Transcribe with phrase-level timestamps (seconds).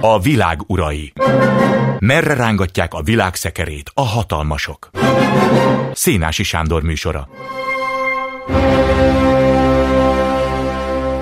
[0.00, 1.12] A világ urai.
[1.98, 4.90] Merre rángatják a világ szekerét a hatalmasok?
[5.92, 7.28] Szénási Sándor műsora.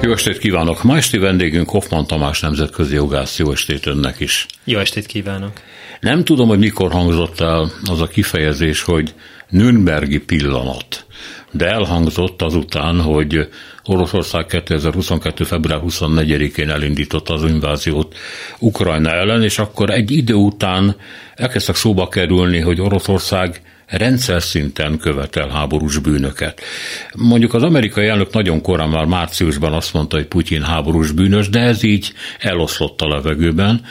[0.00, 0.82] Jó estét kívánok!
[0.82, 3.38] Ma esti vendégünk Hoffman Tamás nemzetközi jogász.
[3.38, 4.46] Jó estét önnek is!
[4.64, 5.52] Jó estét kívánok!
[6.00, 9.14] Nem tudom, hogy mikor hangzott el az a kifejezés, hogy
[9.48, 11.06] Nürnbergi pillanat,
[11.50, 13.48] de elhangzott azután, hogy
[13.84, 15.44] Oroszország 2022.
[15.44, 18.16] február 24-én elindította az inváziót
[18.58, 20.96] Ukrajna ellen, és akkor egy idő után
[21.34, 23.62] elkezdtek szóba kerülni, hogy Oroszország
[23.96, 26.60] rendszer szinten követel háborús bűnöket.
[27.14, 31.60] Mondjuk az amerikai elnök nagyon korán már márciusban azt mondta, hogy Putyin háborús bűnös, de
[31.60, 33.84] ez így eloszlott a levegőben,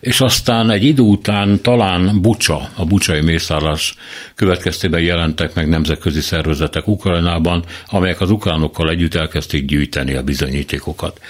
[0.00, 3.94] és aztán egy idő után talán Bucsa, a bucsai mészállás
[4.34, 11.20] következtében jelentek meg nemzetközi szervezetek Ukrajnában, amelyek az ukránokkal együtt elkezdték gyűjteni a bizonyítékokat.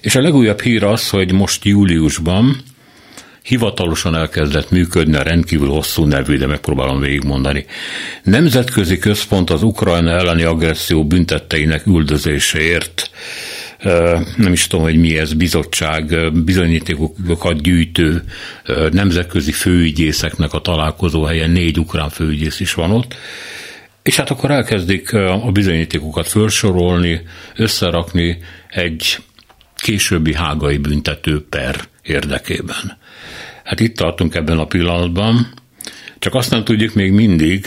[0.00, 2.56] És a legújabb hír az, hogy most júliusban
[3.42, 7.66] hivatalosan elkezdett működni a rendkívül hosszú nevű, de megpróbálom végigmondani.
[8.22, 13.10] Nemzetközi központ az Ukrajna elleni agresszió büntetteinek üldözéséért
[14.36, 18.24] nem is tudom, hogy mi ez, bizottság, bizonyítékokat gyűjtő
[18.90, 23.14] nemzetközi főügyészeknek a találkozó helyen négy ukrán főügyész is van ott,
[24.02, 27.20] és hát akkor elkezdik a bizonyítékokat felsorolni,
[27.56, 29.18] összerakni egy
[29.76, 32.98] későbbi hágai büntető per érdekében.
[33.72, 35.46] Hát itt tartunk ebben a pillanatban,
[36.18, 37.66] csak azt nem tudjuk még mindig,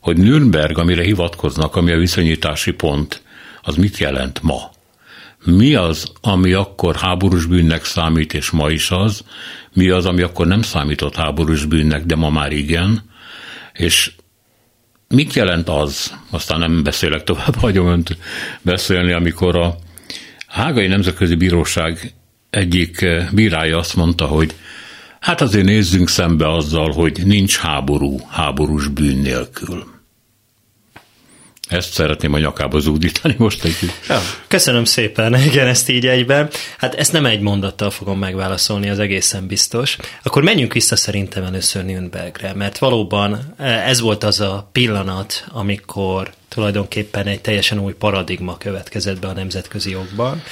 [0.00, 3.22] hogy Nürnberg, amire hivatkoznak, ami a viszonyítási pont,
[3.62, 4.70] az mit jelent ma?
[5.44, 9.24] Mi az, ami akkor háborús bűnnek számít, és ma is az?
[9.72, 13.02] Mi az, ami akkor nem számított háborús bűnnek, de ma már igen?
[13.72, 14.12] És
[15.08, 18.16] mit jelent az, aztán nem beszélek tovább, hagyom önt
[18.62, 19.76] beszélni, amikor a
[20.46, 22.12] Hágai Nemzetközi Bíróság
[22.50, 24.54] egyik bírája azt mondta, hogy
[25.20, 29.94] Hát azért nézzünk szembe azzal, hogy nincs háború háborús bűn nélkül.
[31.68, 33.76] Ezt szeretném a nyakába zúdítani most egy
[34.08, 36.48] ja, Köszönöm szépen, igen, ezt így egyben.
[36.78, 39.96] Hát ezt nem egy mondattal fogom megválaszolni, az egészen biztos.
[40.22, 46.32] Akkor menjünk vissza szerintem először Nürnbergre, mert valóban eh, ez volt az a pillanat, amikor
[46.48, 50.42] tulajdonképpen egy teljesen új paradigma következett be a nemzetközi jogban,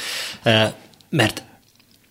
[0.42, 0.72] eh,
[1.10, 1.42] mert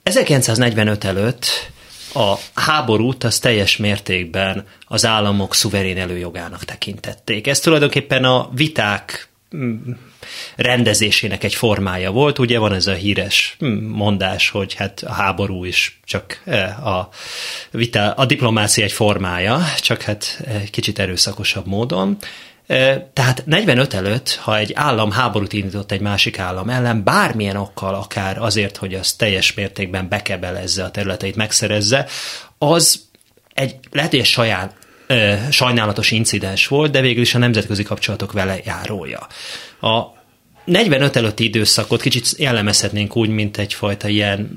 [0.03, 1.71] 1945 előtt
[2.13, 7.47] a háborút az teljes mértékben az államok szuverén előjogának tekintették.
[7.47, 9.75] Ez tulajdonképpen a viták mm,
[10.55, 12.39] rendezésének egy formája volt.
[12.39, 17.09] Ugye van ez a híres mm, mondás, hogy hát a háború is csak e, a,
[17.71, 22.17] vita, a diplomácia egy formája, csak hát egy kicsit erőszakosabb módon.
[23.13, 28.37] Tehát 45 előtt, ha egy állam háborút indított egy másik állam ellen, bármilyen okkal, akár
[28.37, 32.07] azért, hogy az teljes mértékben bekebelezze a területeit, megszerezze,
[32.57, 33.01] az
[33.53, 34.75] egy lehet, hogy egy saját,
[35.07, 39.27] ö, sajnálatos incidens volt, de végül is a nemzetközi kapcsolatok vele járója.
[39.81, 40.01] A
[40.65, 44.49] 45 előtti időszakot kicsit jellemezhetnénk úgy, mint egyfajta ilyen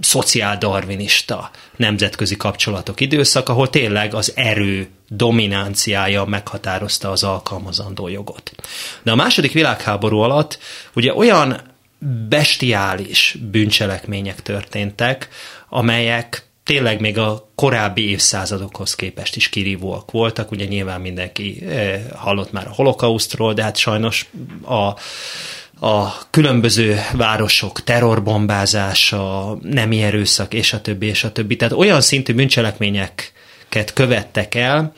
[0.00, 8.52] szociáldarvinista nemzetközi kapcsolatok időszak, ahol tényleg az erő dominanciája meghatározta az alkalmazandó jogot.
[9.02, 10.58] De a második világháború alatt
[10.94, 11.60] ugye olyan
[12.28, 15.28] bestiális bűncselekmények történtek,
[15.68, 20.50] amelyek tényleg még a korábbi évszázadokhoz képest is kirívóak voltak.
[20.50, 24.30] Ugye nyilván mindenki eh, hallott már a holokausztról, de hát sajnos
[24.66, 24.92] a
[25.80, 31.56] a különböző városok terrorbombázása, nemi erőszak, és a többi, és a többi.
[31.56, 34.92] Tehát olyan szintű bűncselekményeket követtek el,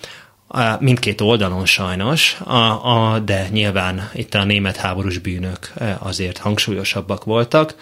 [0.79, 7.25] mindkét oldalon sajnos, a, a, de nyilván itt a német háborús bűnök e, azért hangsúlyosabbak
[7.25, 7.75] voltak,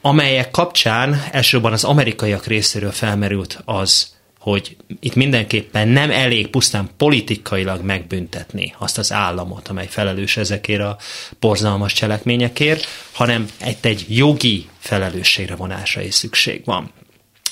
[0.00, 4.15] amelyek kapcsán elsősorban az amerikaiak részéről felmerült az,
[4.50, 10.96] hogy itt mindenképpen nem elég pusztán politikailag megbüntetni azt az államot, amely felelős ezekért a
[11.40, 16.90] borzalmas cselekményekért, hanem egy, egy jogi felelősségre vonásra is szükség van.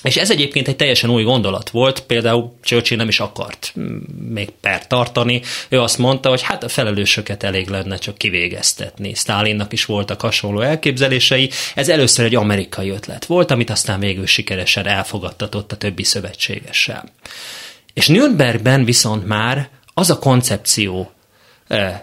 [0.05, 3.73] És ez egyébként egy teljesen új gondolat volt, például Churchill nem is akart
[4.29, 9.15] még per tartani, ő azt mondta, hogy hát a felelősöket elég lenne csak kivégeztetni.
[9.15, 14.87] Stalinnak is voltak hasonló elképzelései, ez először egy amerikai ötlet volt, amit aztán végül sikeresen
[14.87, 17.05] elfogadtatott a többi szövetségessel.
[17.95, 21.11] És Nürnbergben viszont már az a koncepció
[21.69, 22.01] eh,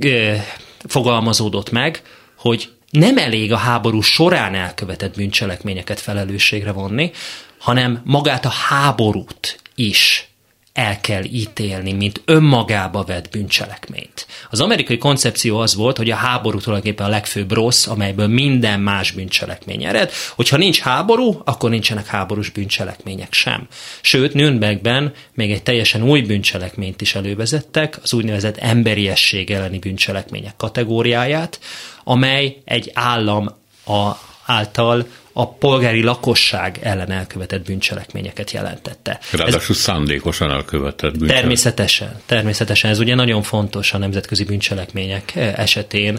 [0.00, 0.44] eh,
[0.86, 2.02] fogalmazódott meg,
[2.36, 7.10] hogy nem elég a háború során elkövetett bűncselekményeket felelősségre vonni,
[7.58, 10.28] hanem magát a háborút is
[10.78, 14.26] el kell ítélni, mint önmagába vett bűncselekményt.
[14.50, 19.10] Az amerikai koncepció az volt, hogy a háború tulajdonképpen a legfőbb rossz, amelyből minden más
[19.10, 20.10] bűncselekmény ered.
[20.34, 23.66] Hogyha nincs háború, akkor nincsenek háborús bűncselekmények sem.
[24.00, 31.60] Sőt, Nürnbergben még egy teljesen új bűncselekményt is elővezettek, az úgynevezett emberiesség elleni bűncselekmények kategóriáját,
[32.04, 33.46] amely egy állam
[33.84, 34.10] a,
[34.48, 39.18] által a polgári lakosság ellen elkövetett bűncselekményeket jelentette.
[39.32, 41.40] Ráadásul ez szándékosan elkövetett bűncselekmények.
[41.40, 42.90] Természetesen, természetesen.
[42.90, 46.18] Ez ugye nagyon fontos a nemzetközi bűncselekmények esetén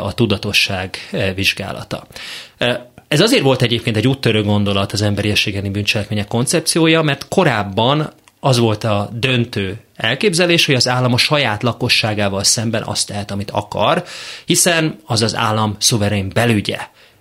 [0.00, 0.96] a tudatosság
[1.34, 2.06] vizsgálata.
[3.08, 8.84] Ez azért volt egyébként egy úttörő gondolat az emberiességeni bűncselekmények koncepciója, mert korábban az volt
[8.84, 14.04] a döntő elképzelés, hogy az állam a saját lakosságával szemben azt tehet, amit akar,
[14.44, 16.78] hiszen az az állam szuverén belügye.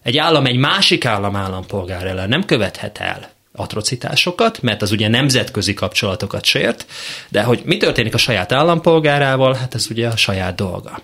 [0.07, 5.73] Egy állam egy másik állam állampolgár ellen nem követhet el atrocitásokat, mert az ugye nemzetközi
[5.73, 6.85] kapcsolatokat sért,
[7.29, 11.01] de hogy mi történik a saját állampolgárával, hát ez ugye a saját dolga.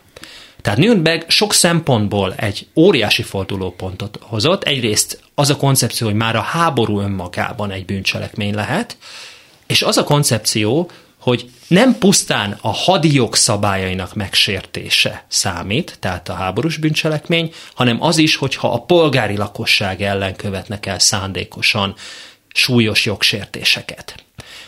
[0.61, 4.63] Tehát Nürnberg sok szempontból egy óriási fordulópontot hozott.
[4.63, 8.97] Egyrészt az a koncepció, hogy már a háború önmagában egy bűncselekmény lehet,
[9.67, 10.89] és az a koncepció,
[11.23, 18.35] hogy nem pusztán a hadi jogszabályainak megsértése számít, tehát a háborús bűncselekmény, hanem az is,
[18.35, 21.95] hogyha a polgári lakosság ellen követnek el szándékosan
[22.53, 24.23] súlyos jogsértéseket.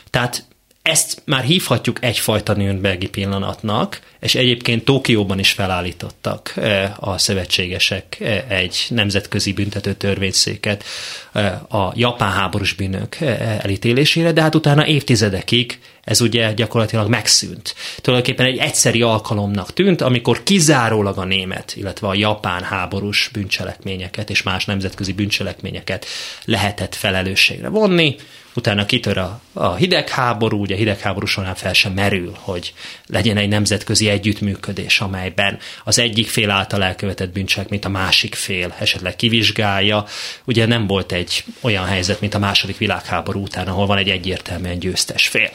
[0.10, 0.46] Tehát
[0.86, 8.44] ezt már hívhatjuk egyfajta Nürnbergi pillanatnak, és egyébként Tokióban is felállítottak eh, a szövetségesek eh,
[8.48, 10.84] egy nemzetközi büntető törvényszéket
[11.32, 13.16] eh, a japán háborús bűnök
[13.62, 17.76] elítélésére, de hát utána évtizedekig ez ugye gyakorlatilag megszűnt.
[18.02, 24.44] Tulajdonképpen egy egyszeri alkalomnak tűnt, amikor kizárólag a német, illetve a japán háborús bűncselekményeket és
[24.44, 26.06] más nemzetközi bűncselekményeket
[26.46, 28.16] lehetett felelősségre vonni,
[28.56, 32.74] utána kitör a, a hidegháború, ugye hidegháború során fel sem merül, hogy
[33.08, 39.16] legyen egy nemzetközi együttműködés, amelyben az egyik fél által elkövetett bűncselekményt a másik fél esetleg
[39.16, 40.06] kivizsgálja.
[40.46, 44.80] Ugye nem volt egy olyan helyzet, mint a második világháború után, ahol van egy egyértelműen
[44.80, 45.52] győztes fél.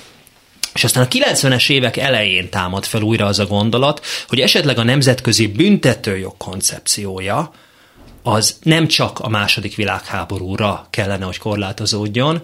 [0.74, 4.84] És aztán a 90-es évek elején támad fel újra az a gondolat, hogy esetleg a
[4.84, 7.52] nemzetközi büntetőjog koncepciója
[8.22, 12.42] az nem csak a második világháborúra kellene, hogy korlátozódjon,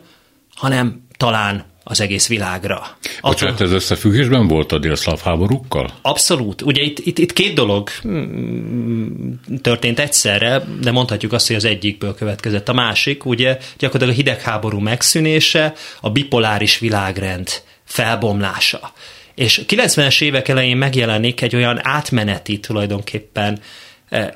[0.55, 2.87] hanem talán az egész világra.
[3.21, 5.91] Bocsánat, ez összefüggésben volt a délszláv háborúkkal?
[6.03, 6.63] Abszolút.
[6.63, 9.33] Ugye itt, itt, itt két dolog mm,
[9.63, 13.25] történt egyszerre, de mondhatjuk azt, hogy az egyikből következett a másik.
[13.25, 17.49] Ugye gyakorlatilag a hidegháború megszűnése, a bipoláris világrend
[17.87, 18.93] felbomlása.
[19.35, 23.61] És 90-es évek elején megjelenik egy olyan átmeneti tulajdonképpen
[24.09, 24.29] eh,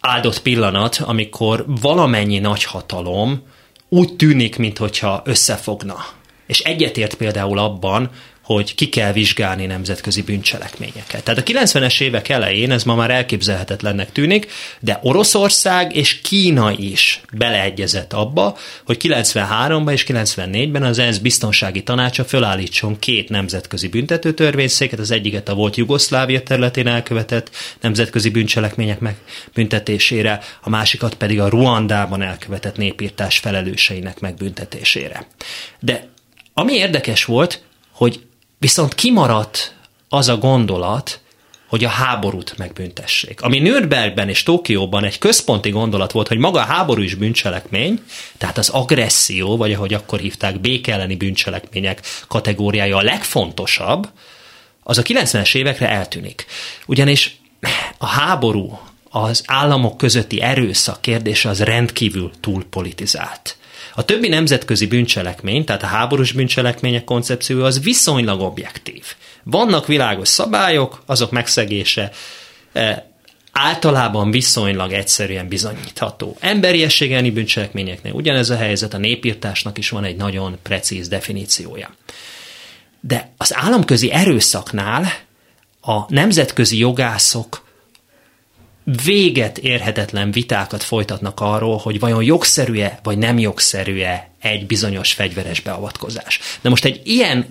[0.00, 3.42] áldott pillanat, amikor valamennyi nagyhatalom
[3.88, 5.96] úgy tűnik, mintha összefogna.
[6.46, 8.10] És egyetért például abban,
[8.48, 11.24] hogy ki kell vizsgálni nemzetközi bűncselekményeket.
[11.24, 14.50] Tehát a 90-es évek elején ez ma már elképzelhetetlennek tűnik,
[14.80, 22.24] de Oroszország és Kína is beleegyezett abba, hogy 93-ban és 94-ben az ENSZ biztonsági tanácsa
[22.24, 27.50] fölállítson két nemzetközi büntetőtörvényszéket, az egyiket a volt Jugoszlávia területén elkövetett
[27.80, 35.26] nemzetközi bűncselekmények megbüntetésére, a másikat pedig a Ruandában elkövetett népírtás felelőseinek megbüntetésére.
[35.80, 36.08] De
[36.54, 37.62] ami érdekes volt,
[37.92, 38.26] hogy
[38.58, 39.74] Viszont kimaradt
[40.08, 41.20] az a gondolat,
[41.68, 43.42] hogy a háborút megbüntessék.
[43.42, 48.02] Ami Nürnbergben és Tokióban egy központi gondolat volt, hogy maga a háború is bűncselekmény,
[48.38, 54.08] tehát az agresszió, vagy ahogy akkor hívták, békelleni bűncselekmények kategóriája a legfontosabb,
[54.82, 56.46] az a 90-es évekre eltűnik.
[56.86, 57.40] Ugyanis
[57.98, 58.78] a háború,
[59.10, 63.56] az államok közötti erőszak kérdése az rendkívül túlpolitizált.
[63.98, 69.04] A többi nemzetközi bűncselekmény, tehát a háborús bűncselekmények koncepciója az viszonylag objektív.
[69.42, 72.10] Vannak világos szabályok, azok megszegése
[72.72, 73.10] e,
[73.52, 76.36] általában viszonylag egyszerűen bizonyítható.
[76.40, 81.94] Emberiességelni bűncselekményeknél ugyanez a helyzet, a népírtásnak is van egy nagyon precíz definíciója.
[83.00, 85.12] De az államközi erőszaknál
[85.80, 87.67] a nemzetközi jogászok
[89.04, 96.40] véget érhetetlen vitákat folytatnak arról, hogy vajon jogszerű-e vagy nem jogszerű-e egy bizonyos fegyveres beavatkozás.
[96.60, 97.46] De most egy ilyen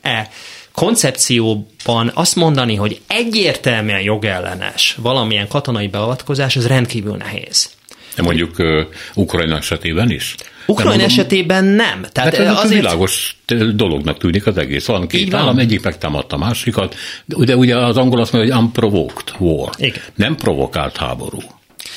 [0.00, 0.30] e,
[0.72, 7.70] koncepcióban azt mondani, hogy egyértelműen jogellenes valamilyen katonai beavatkozás, az rendkívül nehéz.
[8.16, 8.80] De mondjuk uh,
[9.14, 10.34] Ukrajna esetében is?
[10.66, 12.06] Ukrajna esetében nem.
[12.12, 12.80] Tehát hát ez azért...
[12.80, 13.36] világos
[13.74, 14.86] dolognak tűnik az egész.
[14.86, 15.40] Van két van.
[15.40, 19.70] állam, egyik megtámadta a másikat, de ugye az angol azt mondja, hogy unprovoked war.
[19.76, 20.02] Igen.
[20.14, 21.38] Nem provokált háború.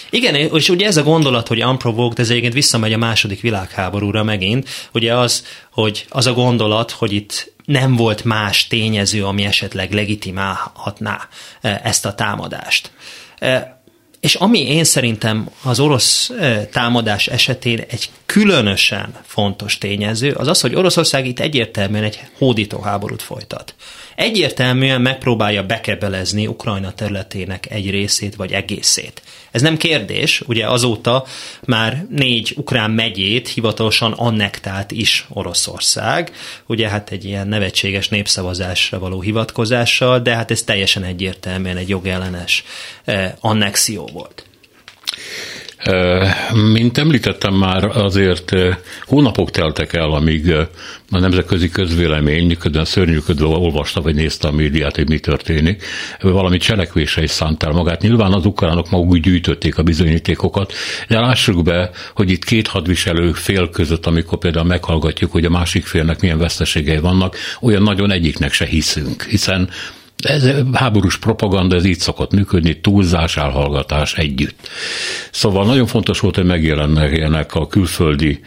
[0.09, 4.69] Igen, és ugye ez a gondolat, hogy unprovoked, ez egyébként visszamegy a második világháborúra megint,
[4.93, 11.27] ugye az, hogy az a gondolat, hogy itt nem volt más tényező, ami esetleg legitimálhatná
[11.61, 12.91] e, ezt a támadást.
[14.25, 16.31] És ami én szerintem az orosz
[16.71, 23.21] támadás esetén egy különösen fontos tényező, az az, hogy Oroszország itt egyértelműen egy hódító háborút
[23.21, 23.75] folytat.
[24.15, 29.21] Egyértelműen megpróbálja bekebelezni Ukrajna területének egy részét vagy egészét.
[29.51, 31.25] Ez nem kérdés, ugye azóta
[31.65, 36.31] már négy ukrán megyét hivatalosan annektált is Oroszország,
[36.65, 42.63] ugye hát egy ilyen nevetséges népszavazásra való hivatkozással, de hát ez teljesen egyértelműen egy jogellenes
[43.05, 44.45] eh, annexió volt.
[46.71, 48.51] Mint említettem már, azért
[49.03, 50.51] hónapok teltek el, amíg
[51.11, 55.83] a nemzetközi közvélemény, miközben szörnyűködve olvasta vagy nézte a médiát, hogy mi történik,
[56.21, 58.01] valami cselekvése is szánt el magát.
[58.01, 60.73] Nyilván az ukránok maguk gyűjtötték a bizonyítékokat,
[61.07, 65.85] de lássuk be, hogy itt két hadviselő fél között, amikor például meghallgatjuk, hogy a másik
[65.85, 69.69] félnek milyen veszteségei vannak, olyan nagyon egyiknek se hiszünk, hiszen
[70.25, 74.67] ez háborús propaganda, ez így szokott működni, túlzás, elhallgatás együtt.
[75.31, 78.39] Szóval nagyon fontos volt, hogy megjelennek a külföldi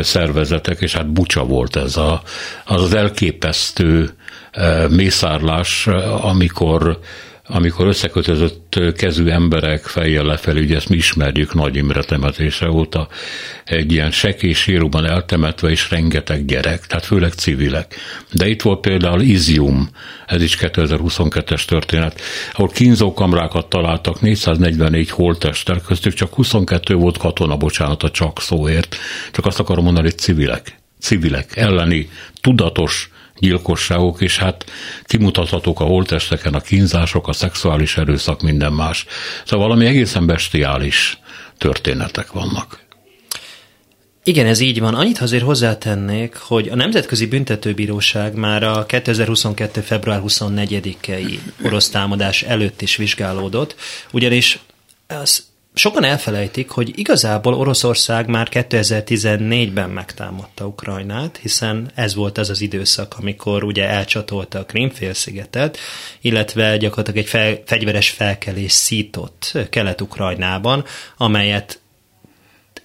[0.00, 2.22] szervezetek, és hát bucsa volt ez a,
[2.64, 4.10] az, az elképesztő
[4.88, 5.86] mészárlás,
[6.22, 6.98] amikor
[7.48, 13.08] amikor összekötözött kezű emberek fejjel lefelé, ugye ezt mi ismerjük Nagy Imre temetése óta,
[13.64, 17.94] egy ilyen sekély sírúban eltemetve, és rengeteg gyerek, tehát főleg civilek.
[18.32, 19.88] De itt volt például Izium,
[20.26, 22.20] ez is 2022-es történet,
[22.52, 28.96] ahol kínzókamrákat találtak, 444 holtester, köztük csak 22 volt katona, bocsánat a csak szóért,
[29.32, 32.08] csak azt akarom mondani, hogy civilek civilek elleni
[32.40, 33.10] tudatos
[33.40, 34.64] gyilkosságok, és hát
[35.04, 39.06] kimutathatók a holtesteken a kínzások, a szexuális erőszak, minden más.
[39.44, 41.18] Szóval valami egészen bestiális
[41.58, 42.86] történetek vannak.
[44.28, 44.94] Igen, ez így van.
[44.94, 49.80] Annyit azért hozzátennék, hogy a Nemzetközi Büntetőbíróság már a 2022.
[49.80, 53.74] február 24-i orosz támadás előtt is vizsgálódott,
[54.12, 54.58] ugyanis
[55.06, 55.47] az
[55.78, 63.14] sokan elfelejtik, hogy igazából Oroszország már 2014-ben megtámadta Ukrajnát, hiszen ez volt az az időszak,
[63.18, 65.78] amikor ugye elcsatolta a Krimfélszigetet,
[66.20, 70.84] illetve gyakorlatilag egy fel, fegyveres felkelés szított Kelet-Ukrajnában,
[71.16, 71.80] amelyet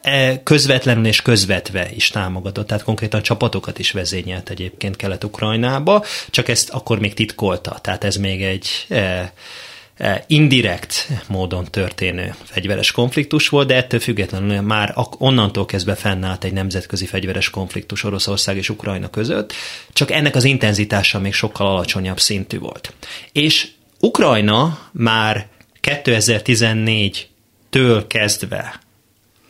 [0.01, 6.69] e, közvetlenül és közvetve is támogatott, tehát konkrétan csapatokat is vezényelt egyébként Kelet-Ukrajnába, csak ezt
[6.69, 9.33] akkor még titkolta, tehát ez még egy E,
[10.27, 17.05] indirekt módon történő fegyveres konfliktus volt, de ettől függetlenül már onnantól kezdve fennállt egy nemzetközi
[17.05, 19.53] fegyveres konfliktus Oroszország és Ukrajna között,
[19.93, 22.93] csak ennek az intenzitása még sokkal alacsonyabb szintű volt.
[23.31, 23.67] És
[23.99, 25.47] Ukrajna már
[25.81, 28.79] 2014-től kezdve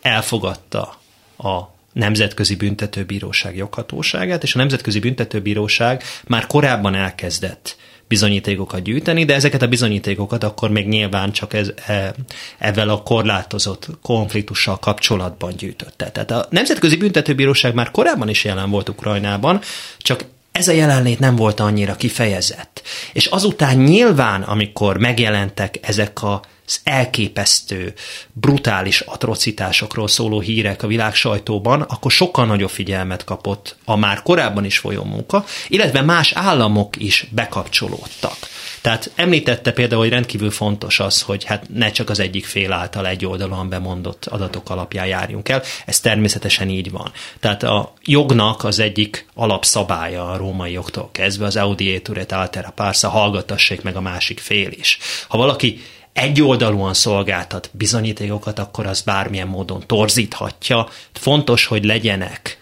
[0.02, 1.02] elfogadta
[1.38, 1.60] a
[1.94, 9.68] Nemzetközi Büntetőbíróság joghatóságát, és a Nemzetközi Büntetőbíróság már korábban elkezdett bizonyítékokat gyűjteni, de ezeket a
[9.68, 12.14] bizonyítékokat akkor még nyilván csak ez, e,
[12.58, 16.12] ezzel a korlátozott konfliktussal kapcsolatban gyűjtötte.
[16.12, 19.60] Tehát a Nemzetközi Büntetőbíróság már korábban is jelen volt Ukrajnában,
[19.98, 22.82] csak ez a jelenlét nem volt annyira kifejezett.
[23.14, 26.42] És azután nyilván, amikor megjelentek ezek a
[26.84, 27.94] elképesztő,
[28.34, 34.66] brutális atrocitásokról szóló hírek a világ sajtóban, akkor sokkal nagyobb figyelmet kapott a már korábban
[34.66, 38.36] is folyó munka, illetve más államok is bekapcsolódtak.
[38.84, 43.08] Tehát említette például, hogy rendkívül fontos az, hogy hát ne csak az egyik fél által
[43.08, 45.64] egy oldalon bemondott adatok alapján járjunk el.
[45.86, 47.12] Ez természetesen így van.
[47.40, 53.10] Tehát a jognak az egyik alapszabálya a római jogtól kezdve az audietur et altera parsa,
[53.10, 54.98] hallgatassék meg a másik fél is.
[55.28, 55.82] Ha valaki
[56.14, 60.88] egyoldalúan szolgáltat bizonyítékokat, akkor az bármilyen módon torzíthatja.
[61.14, 62.58] Fontos, hogy legyenek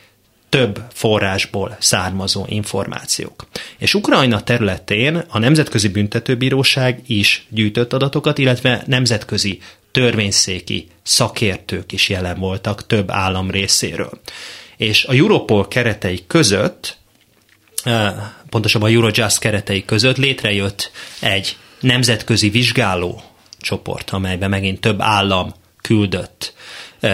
[0.50, 3.48] több forrásból származó információk.
[3.78, 9.60] És Ukrajna területén a Nemzetközi Büntetőbíróság is gyűjtött adatokat, illetve nemzetközi
[9.92, 14.22] törvényszéki szakértők is jelen voltak több állam részéről.
[14.78, 16.98] És a Europol keretei között,
[17.84, 18.14] eh,
[18.50, 23.22] pontosabban a Eurojust keretei között létrejött egy nemzetközi vizsgáló
[23.62, 26.54] csoport, amelyben megint több állam küldött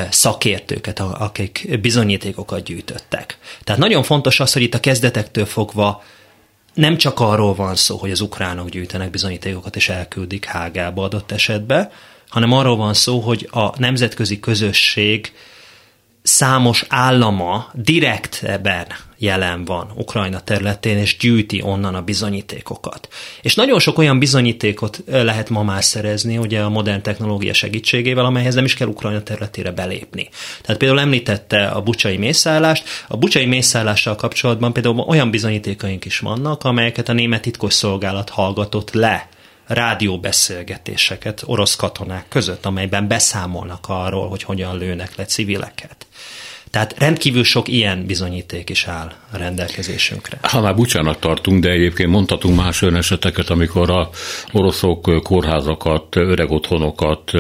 [0.10, 3.38] szakértőket, akik bizonyítékokat gyűjtöttek.
[3.64, 6.04] Tehát nagyon fontos az, hogy itt a kezdetektől fogva
[6.74, 11.92] nem csak arról van szó, hogy az ukránok gyűjtenek bizonyítékokat és elküldik Hágába adott esetbe,
[12.30, 15.34] hanem arról van szó, hogy a nemzetközi közösség
[16.28, 23.08] számos állama direktben jelen van Ukrajna területén, és gyűjti onnan a bizonyítékokat.
[23.42, 28.56] És nagyon sok olyan bizonyítékot lehet ma már szerezni, ugye a modern technológia segítségével, amelyhez
[28.56, 30.30] nem is kell Ukrajna területére belépni.
[30.62, 36.64] Tehát például említette a bucsai mészállást, a bucsai mészállással kapcsolatban például olyan bizonyítékaink is vannak,
[36.64, 39.30] amelyeket a német titkosszolgálat hallgatott le
[39.68, 46.08] rádióbeszélgetéseket orosz katonák között, amelyben beszámolnak arról, hogy hogyan lőnek le civileket.
[46.72, 50.38] Tehát rendkívül sok ilyen bizonyíték is áll a rendelkezésünkre.
[50.42, 54.10] Ha már bucsának tartunk, de egyébként mondhatunk más olyan eseteket, amikor a
[54.52, 57.32] oroszok kórházakat, öreg otthonokat,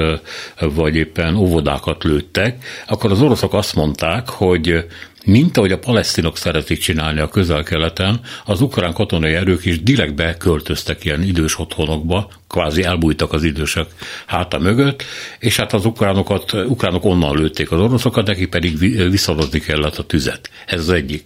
[0.59, 4.85] vagy éppen óvodákat lőttek, akkor az oroszok azt mondták, hogy
[5.27, 11.05] mint ahogy a palesztinok szeretik csinálni a közel-keleten, az ukrán katonai erők is direktbe költöztek
[11.05, 13.85] ilyen idős otthonokba, kvázi elbújtak az idősek
[14.25, 15.03] háta mögött,
[15.39, 18.77] és hát az ukránokat, ukránok onnan lőtték az oroszokat, neki pedig
[19.09, 20.49] viszorozni kellett a tüzet.
[20.65, 21.25] Ez az egyik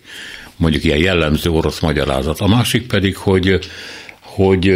[0.55, 2.39] mondjuk ilyen jellemző orosz magyarázat.
[2.39, 3.59] A másik pedig, hogy,
[4.19, 4.73] hogy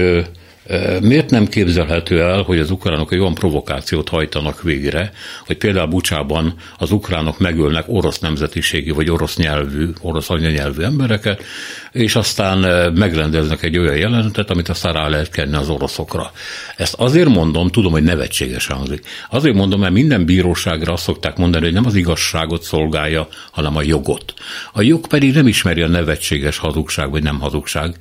[1.01, 5.11] Miért nem képzelhető el, hogy az ukránok egy olyan provokációt hajtanak végre,
[5.45, 11.43] hogy például Bucsában az ukránok megölnek orosz nemzetiségi vagy orosz nyelvű, orosz anyanyelvű embereket,
[11.91, 16.31] és aztán megrendeznek egy olyan jelenetet, amit aztán rá lehet kenni az oroszokra.
[16.77, 19.05] Ezt azért mondom, tudom, hogy nevetséges hangzik.
[19.29, 23.81] Azért mondom, mert minden bíróságra azt szokták mondani, hogy nem az igazságot szolgálja, hanem a
[23.81, 24.33] jogot.
[24.73, 27.95] A jog pedig nem ismeri a nevetséges hazugság vagy nem hazugság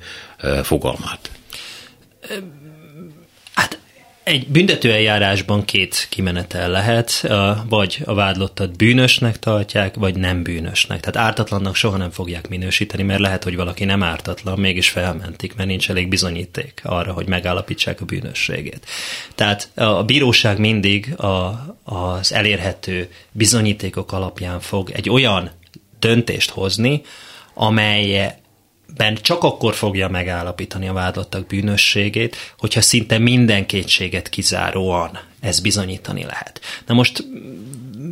[0.63, 1.34] fogalmát.
[3.53, 3.79] Hát
[4.23, 7.27] egy büntetőeljárásban két kimenetel lehet,
[7.69, 10.99] vagy a vádlottat bűnösnek tartják, vagy nem bűnösnek.
[10.99, 15.69] Tehát ártatlannak soha nem fogják minősíteni, mert lehet, hogy valaki nem ártatlan, mégis felmentik, mert
[15.69, 18.85] nincs elég bizonyíték arra, hogy megállapítsák a bűnösségét.
[19.35, 25.51] Tehát a bíróság mindig a, az elérhető bizonyítékok alapján fog egy olyan
[25.99, 27.01] döntést hozni,
[27.53, 28.35] amely
[28.95, 36.23] ben csak akkor fogja megállapítani a vádlottak bűnösségét, hogyha szinte minden kétséget kizáróan ez bizonyítani
[36.23, 36.61] lehet.
[36.85, 37.23] Na most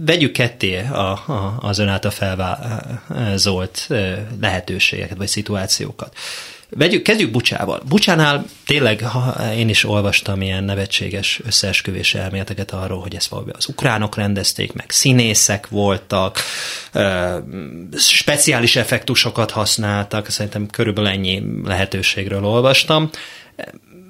[0.05, 3.87] vegyük ketté a, a, az ön által felvázolt
[4.41, 6.15] lehetőségeket vagy szituációkat.
[6.75, 7.81] Vegyük, kezdjük Bucsával.
[7.87, 13.67] Bucsánál tényleg ha én is olvastam ilyen nevetséges összeesküvés elméleteket arról, hogy ezt valami az
[13.67, 16.39] ukránok rendezték, meg színészek voltak,
[16.91, 17.37] ö,
[17.97, 23.09] speciális effektusokat használtak, szerintem körülbelül ennyi lehetőségről olvastam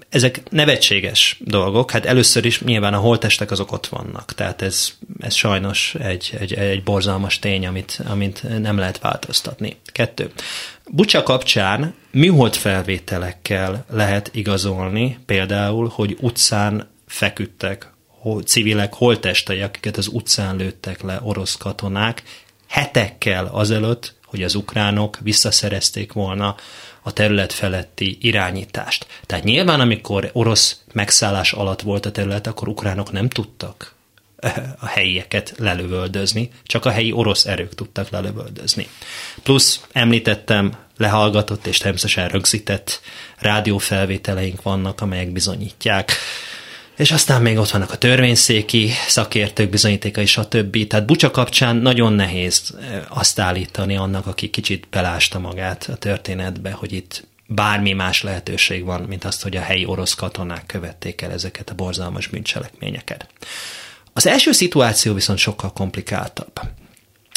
[0.09, 1.91] ezek nevetséges dolgok.
[1.91, 6.53] Hát először is nyilván a holtestek azok ott vannak, tehát ez, ez sajnos egy, egy,
[6.53, 9.75] egy borzalmas tény, amit, amit nem lehet változtatni.
[9.85, 10.31] Kettő.
[10.91, 17.91] Bucsa kapcsán műhold felvételekkel lehet igazolni, például, hogy utcán feküdtek
[18.45, 22.23] civilek holtestei, akiket az utcán lőttek le orosz katonák,
[22.67, 26.55] hetekkel azelőtt, hogy az ukránok visszaszerezték volna
[27.01, 29.07] a terület feletti irányítást.
[29.25, 33.93] Tehát nyilván, amikor orosz megszállás alatt volt a terület, akkor ukránok nem tudtak
[34.37, 38.87] eh, a helyieket lelövöldözni, csak a helyi orosz erők tudtak lelövöldözni.
[39.43, 43.01] Plusz említettem, lehallgatott és természetesen rögzített
[43.37, 46.11] rádiófelvételeink vannak, amelyek bizonyítják,
[46.97, 50.87] és aztán még ott vannak a törvényszéki szakértők bizonyítékai, stb.
[50.87, 52.77] Tehát Bucsa kapcsán nagyon nehéz
[53.07, 59.01] azt állítani annak, aki kicsit belásta magát a történetbe, hogy itt bármi más lehetőség van,
[59.01, 63.27] mint azt, hogy a helyi orosz katonák követték el ezeket a borzalmas bűncselekményeket.
[64.13, 66.59] Az első szituáció viszont sokkal komplikáltabb.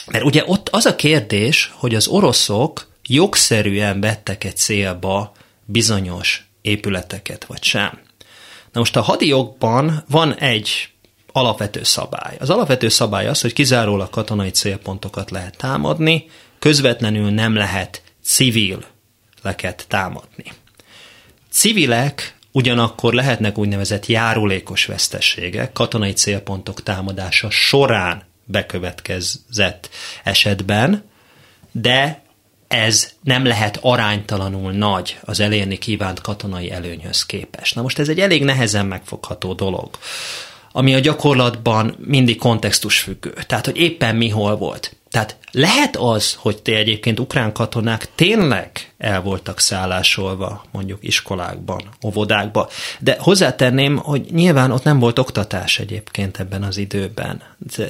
[0.07, 5.33] Mert ugye ott az a kérdés, hogy az oroszok jogszerűen vettek egy célba
[5.65, 8.01] bizonyos épületeket, vagy sem.
[8.73, 10.89] Na most a hadi jogban van egy
[11.33, 12.37] alapvető szabály.
[12.39, 16.27] Az alapvető szabály az, hogy kizárólag katonai célpontokat lehet támadni,
[16.59, 18.85] közvetlenül nem lehet civil
[19.43, 20.53] leket támadni.
[21.51, 29.91] Civilek ugyanakkor lehetnek úgynevezett járulékos veszteségek, katonai célpontok támadása során bekövetkezett
[30.25, 31.05] esetben,
[31.73, 32.23] de
[32.69, 37.75] ez nem lehet aránytalanul nagy az elérni kívánt katonai előnyhöz képest.
[37.75, 39.91] Na most ez egy elég nehezen megfogható dolog,
[40.73, 43.35] ami a gyakorlatban mindig kontextus függő.
[43.47, 44.97] Tehát, hogy éppen mi hol volt.
[45.17, 52.67] Tehát lehet az, hogy te egyébként ukrán katonák tényleg el voltak szállásolva mondjuk iskolákban, óvodákban,
[52.99, 57.43] de hozzátenném, hogy nyilván ott nem volt oktatás egyébként ebben az időben.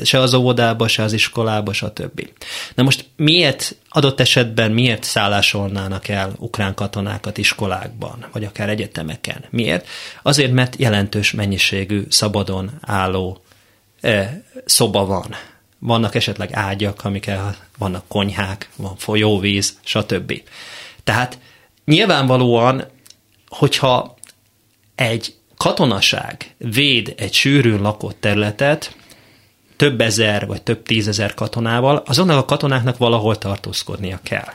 [0.03, 2.29] Se az óvodába, se az iskolába, stb.
[2.75, 9.45] Na most miért adott esetben miért szállásolnának el ukrán katonákat iskolákban, vagy akár egyetemeken?
[9.51, 9.87] Miért?
[10.23, 13.43] Azért, mert jelentős mennyiségű szabadon álló
[14.01, 15.35] e, szoba van
[15.79, 20.43] vannak esetleg ágyak, amikkel vannak konyhák, van folyóvíz, stb.
[21.05, 21.39] Tehát
[21.85, 22.85] nyilvánvalóan,
[23.49, 24.15] hogyha
[24.95, 28.97] egy katonaság véd egy sűrűn lakott területet,
[29.77, 34.53] több ezer vagy több tízezer katonával, azonnak a katonáknak valahol tartózkodnia kell.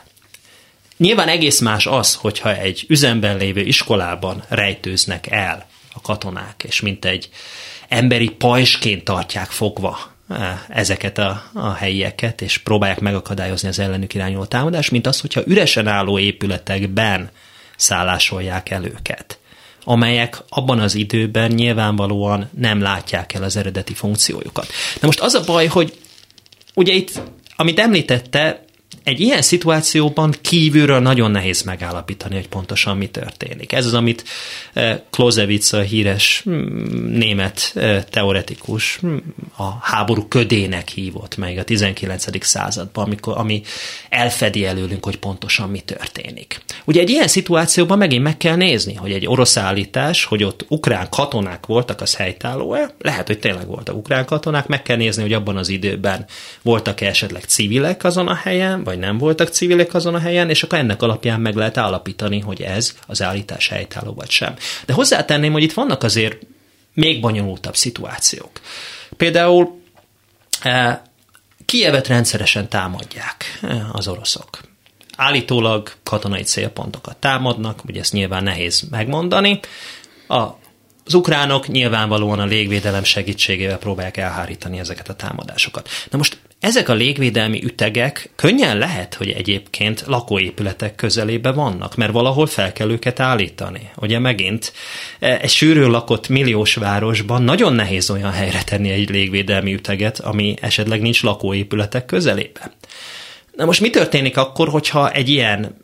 [0.96, 7.04] Nyilván egész más az, hogyha egy üzemben lévő iskolában rejtőznek el a katonák, és mint
[7.04, 7.28] egy
[7.88, 10.11] emberi pajsként tartják fogva
[10.68, 15.86] ezeket a, a helyieket, és próbálják megakadályozni az ellenük irányuló támadást, mint az, hogyha üresen
[15.86, 17.30] álló épületekben
[17.76, 19.36] szállásolják el őket
[19.84, 24.66] amelyek abban az időben nyilvánvalóan nem látják el az eredeti funkciójukat.
[25.00, 25.98] Na most az a baj, hogy
[26.74, 27.20] ugye itt,
[27.56, 28.61] amit említette,
[29.04, 33.72] egy ilyen szituációban kívülről nagyon nehéz megállapítani, hogy pontosan mi történik.
[33.72, 34.24] Ez az, amit
[34.72, 39.22] eh, Clausewitz, a híres hmm, német eh, teoretikus hmm,
[39.56, 42.44] a háború ködének hívott meg a 19.
[42.44, 43.62] században, amikor, ami
[44.08, 46.60] elfedi előlünk, hogy pontosan mi történik.
[46.84, 51.08] Ugye egy ilyen szituációban megint meg kell nézni, hogy egy orosz állítás, hogy ott ukrán
[51.10, 52.94] katonák voltak, az helytálló-e?
[52.98, 56.26] Lehet, hogy tényleg voltak ukrán katonák, meg kell nézni, hogy abban az időben
[56.62, 60.78] voltak-e esetleg civilek azon a helyen, vagy nem voltak civilek azon a helyen, és akkor
[60.78, 64.54] ennek alapján meg lehet állapítani, hogy ez az állítás helytálló vagy sem.
[64.86, 66.38] De hozzátenném, hogy itt vannak azért
[66.94, 68.50] még bonyolultabb szituációk.
[69.16, 69.80] Például
[70.62, 70.98] eh,
[71.64, 74.60] Kievet rendszeresen támadják eh, az oroszok.
[75.16, 79.60] Állítólag katonai célpontokat támadnak, ugye ezt nyilván nehéz megmondani.
[80.28, 80.60] A
[81.04, 85.88] az ukránok nyilvánvalóan a légvédelem segítségével próbálják elhárítani ezeket a támadásokat.
[86.10, 92.46] Na most ezek a légvédelmi ütegek könnyen lehet, hogy egyébként lakóépületek közelébe vannak, mert valahol
[92.46, 93.90] fel kell őket állítani.
[93.96, 94.72] Ugye megint
[95.18, 100.54] e, egy sűrűn lakott milliós városban nagyon nehéz olyan helyre tenni egy légvédelmi üteget, ami
[100.60, 102.72] esetleg nincs lakóépületek közelébe.
[103.56, 105.76] Na most mi történik akkor, hogyha egy ilyen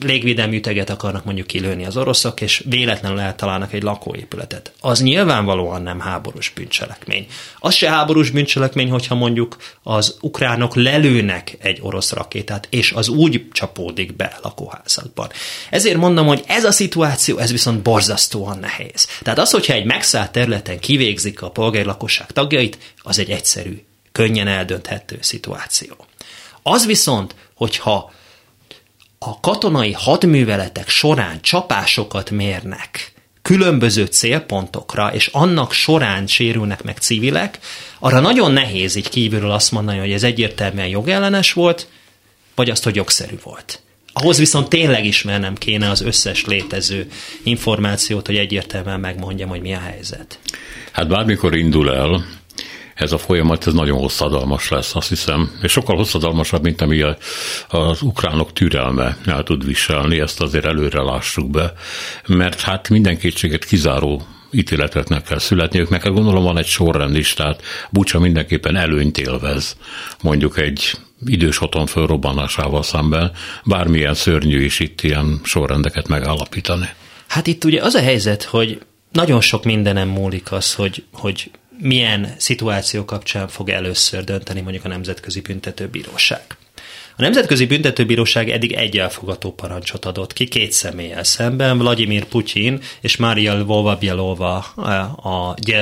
[0.00, 4.72] légvédelmi üteget akarnak mondjuk kilőni az oroszok, és véletlenül eltalálnak egy lakóépületet.
[4.80, 7.26] Az nyilvánvalóan nem háborús bűncselekmény.
[7.58, 13.48] Az se háborús bűncselekmény, hogyha mondjuk az ukránok lelőnek egy orosz rakétát, és az úgy
[13.52, 15.30] csapódik be lakóházakban.
[15.70, 19.08] Ezért mondom, hogy ez a szituáció, ez viszont borzasztóan nehéz.
[19.22, 24.48] Tehát az, hogyha egy megszállt területen kivégzik a polgári lakosság tagjait, az egy egyszerű, könnyen
[24.48, 25.96] eldönthető szituáció.
[26.62, 28.12] Az viszont, hogyha
[29.24, 37.58] a katonai hadműveletek során csapásokat mérnek különböző célpontokra, és annak során sérülnek meg civilek,
[37.98, 41.88] arra nagyon nehéz így kívülről azt mondani, hogy ez egyértelműen jogellenes volt,
[42.54, 43.82] vagy azt, hogy jogszerű volt.
[44.12, 47.10] Ahhoz viszont tényleg ismernem kéne az összes létező
[47.42, 50.38] információt, hogy egyértelműen megmondjam, hogy mi a helyzet.
[50.92, 52.24] Hát bármikor indul el,
[53.02, 57.02] ez a folyamat ez nagyon hosszadalmas lesz, azt hiszem, és sokkal hosszadalmasabb, mint ami
[57.68, 61.72] az ukránok türelme el tud viselni, ezt azért előre lássuk be,
[62.26, 65.88] mert hát minden kétséget kizáró ítéleteknek kell születniük.
[65.88, 69.76] Neked gondolom van egy sorrend is, tehát Bucsa mindenképpen előnyt élvez,
[70.22, 70.90] mondjuk egy
[71.26, 73.32] idős otthon fölrobbanásával szemben,
[73.64, 76.88] bármilyen szörnyű is itt ilyen sorrendeket megállapítani.
[77.26, 78.80] Hát itt ugye az a helyzet, hogy
[79.12, 81.50] nagyon sok mindenem múlik az, hogy, hogy
[81.82, 86.42] milyen szituáció kapcsán fog először dönteni mondjuk a Nemzetközi Büntetőbíróság.
[87.16, 93.16] A Nemzetközi Büntetőbíróság eddig egy elfogató parancsot adott ki két személlyel szemben, Vladimir Putyin és
[93.16, 93.98] Mária Lvova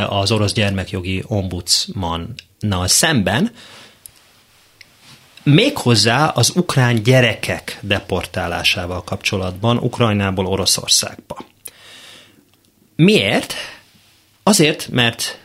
[0.09, 3.53] az orosz gyermekjogi ombudsmannal szemben,
[5.43, 11.45] méghozzá az ukrán gyerekek deportálásával kapcsolatban Ukrajnából Oroszországba.
[12.97, 13.55] Miért?
[14.43, 15.39] Azért, mert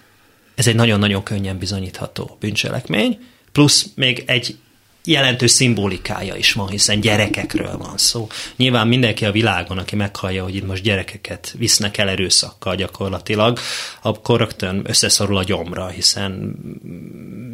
[0.56, 3.20] ez egy nagyon-nagyon könnyen bizonyítható bűncselekmény,
[3.52, 4.58] plusz még egy
[5.06, 8.28] jelentős szimbolikája is van, hiszen gyerekekről van szó.
[8.56, 13.60] Nyilván mindenki a világon, aki meghallja, hogy itt most gyerekeket visznek el erőszakkal gyakorlatilag,
[14.02, 16.32] akkor rögtön összeszorul a gyomra, hiszen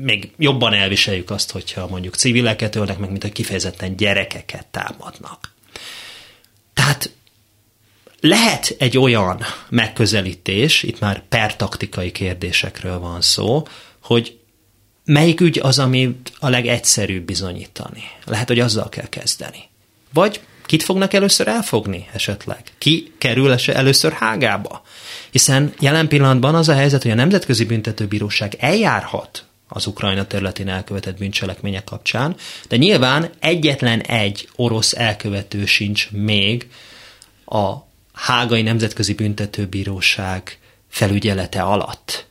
[0.01, 5.53] még jobban elviseljük azt, hogyha mondjuk civileket ölnek meg, mint hogy kifejezetten gyerekeket támadnak.
[6.73, 7.11] Tehát
[8.21, 13.67] lehet egy olyan megközelítés, itt már pertaktikai kérdésekről van szó,
[14.01, 14.39] hogy
[15.05, 18.03] melyik ügy az, ami a legegyszerűbb bizonyítani.
[18.25, 19.69] Lehet, hogy azzal kell kezdeni.
[20.13, 22.63] Vagy kit fognak először elfogni esetleg?
[22.77, 24.81] Ki kerül először hágába?
[25.31, 31.17] Hiszen jelen pillanatban az a helyzet, hogy a Nemzetközi Büntetőbíróság eljárhat az Ukrajna területén elkövetett
[31.17, 32.35] bűncselekmények kapcsán,
[32.67, 36.67] de nyilván egyetlen egy orosz elkövető sincs még
[37.45, 42.29] a Hágai Nemzetközi Büntetőbíróság felügyelete alatt.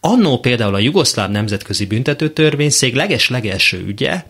[0.00, 4.24] annó például a Jugoszláv Nemzetközi Büntetőtörvényszék leges-legelső ügye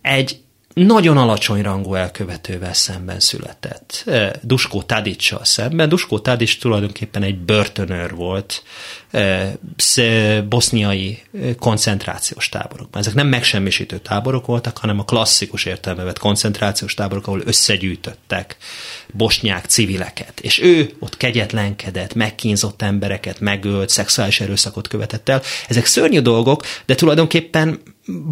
[0.00, 0.40] egy
[0.84, 4.10] nagyon alacsony rangú elkövetővel szemben született.
[4.42, 5.88] Duskó Tadicsal szemben.
[5.88, 8.62] Duskó Tadics tulajdonképpen egy börtönőr volt
[10.48, 11.22] boszniai
[11.58, 13.00] koncentrációs táborokban.
[13.00, 18.56] Ezek nem megsemmisítő táborok voltak, hanem a klasszikus értelmevet koncentrációs táborok, ahol összegyűjtöttek
[19.12, 20.40] bosnyák civileket.
[20.40, 25.42] És ő ott kegyetlenkedett, megkínzott embereket, megölt, szexuális erőszakot követett el.
[25.68, 27.80] Ezek szörnyű dolgok, de tulajdonképpen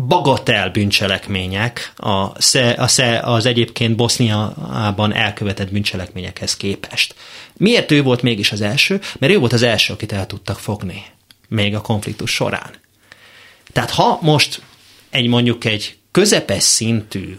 [0.09, 2.91] bagatel bűncselekmények a, a,
[3.23, 7.15] az egyébként Boszniában elkövetett bűncselekményekhez képest.
[7.57, 9.01] Miért ő volt mégis az első?
[9.19, 11.05] Mert ő volt az első, akit el tudtak fogni,
[11.49, 12.71] még a konfliktus során.
[13.73, 14.63] Tehát ha most
[15.11, 17.39] egy mondjuk egy közepes szintű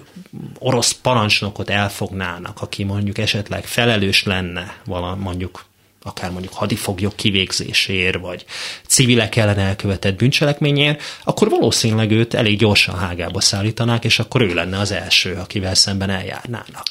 [0.60, 5.66] orosz parancsnokot elfognának, aki mondjuk esetleg felelős lenne vala mondjuk
[6.06, 8.46] akár mondjuk hadifoglyok kivégzéséért, vagy
[8.88, 14.80] civilek ellen elkövetett bűncselekményért, akkor valószínűleg őt elég gyorsan hágába szállítanák, és akkor ő lenne
[14.80, 16.84] az első, akivel szemben eljárnának.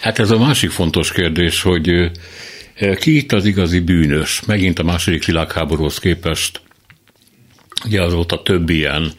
[0.00, 2.10] Hát ez a másik fontos kérdés, hogy
[2.98, 4.42] ki itt az igazi bűnös?
[4.46, 6.60] Megint a második világháborúhoz képest
[7.84, 9.12] ugye azóta több ilyen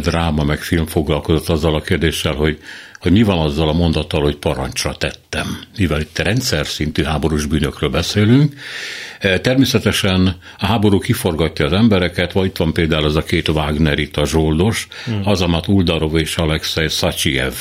[0.00, 2.58] dráma meg film foglalkozott azzal a kérdéssel, hogy,
[3.00, 5.60] hogy mi van azzal a mondattal, hogy parancsra tettem.
[5.76, 8.54] Mivel itt rendszer szintű háborús bűnökről beszélünk,
[9.40, 14.88] természetesen a háború kiforgatja az embereket, vagy itt van például az a két a zsoldos,
[15.04, 15.20] hmm.
[15.24, 17.54] Azamat Uldarov és Alexei Szacsiev.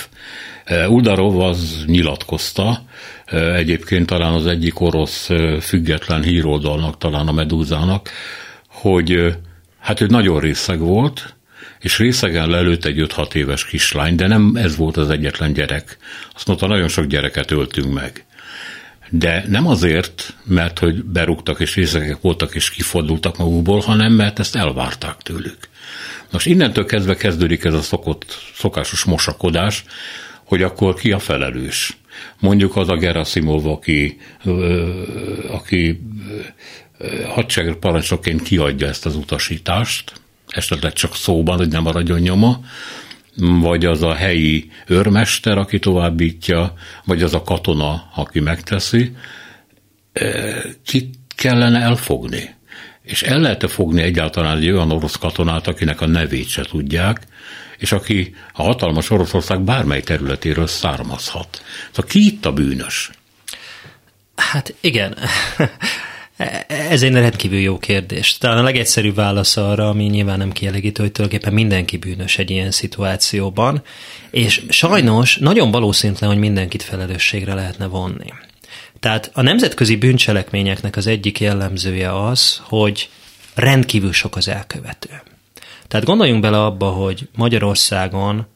[0.88, 2.82] Uldarov az nyilatkozta,
[3.56, 5.30] egyébként talán az egyik orosz
[5.62, 8.10] független híroldalnak, talán a Medúzának,
[8.68, 9.38] hogy
[9.80, 11.37] hát ő nagyon részeg volt,
[11.80, 15.98] és részegen lelőtt egy 5-6 éves kislány, de nem ez volt az egyetlen gyerek.
[16.34, 18.26] Azt mondta, nagyon sok gyereket öltünk meg.
[19.10, 24.56] De nem azért, mert hogy berúgtak és részegek voltak és kifordultak magukból, hanem mert ezt
[24.56, 25.58] elvárták tőlük.
[26.32, 29.84] Most innentől kezdve kezdődik ez a szokott, szokásos mosakodás,
[30.44, 31.98] hogy akkor ki a felelős.
[32.40, 34.18] Mondjuk az a Gerasimov, aki,
[35.52, 36.02] aki
[37.28, 40.12] hadseregparancsokként kiadja ezt az utasítást,
[40.58, 42.60] esetleg csak szóban, hogy nem maradjon nyoma,
[43.38, 46.74] vagy az a helyi őrmester, aki továbbítja,
[47.06, 49.16] vagy az a katona, aki megteszi,
[50.86, 52.56] kit kellene elfogni?
[53.02, 57.22] És el lehet fogni egyáltalán egy olyan orosz katonát, akinek a nevét se tudják,
[57.78, 61.64] és aki a hatalmas Oroszország bármely területéről származhat.
[61.90, 63.12] Szóval ki itt a bűnös?
[64.36, 65.18] Hát igen.
[66.68, 68.38] Ez egy rendkívül jó kérdés.
[68.38, 72.72] Talán a legegyszerűbb válasz arra, ami nyilván nem kielégítő, hogy tulajdonképpen mindenki bűnös egy ilyen
[72.72, 73.84] szituációban,
[74.32, 78.34] és sajnos nagyon valószínűtlen, hogy mindenkit felelősségre lehetne vonni.
[79.00, 83.10] Tehát a nemzetközi bűncselekményeknek az egyik jellemzője az, hogy
[83.54, 85.10] rendkívül sok az elkövető.
[85.88, 88.48] Tehát gondoljunk bele abba, hogy Magyarországon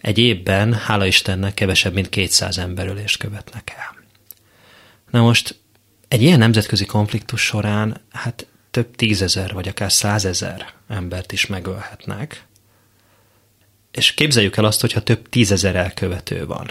[0.00, 3.96] egy évben, hála Istennek, kevesebb, mint 200 emberölést követnek el.
[5.10, 5.62] Na most
[6.14, 12.46] egy ilyen nemzetközi konfliktus során hát több tízezer vagy akár százezer embert is megölhetnek,
[13.90, 16.70] és képzeljük el azt, hogyha több tízezer elkövető van.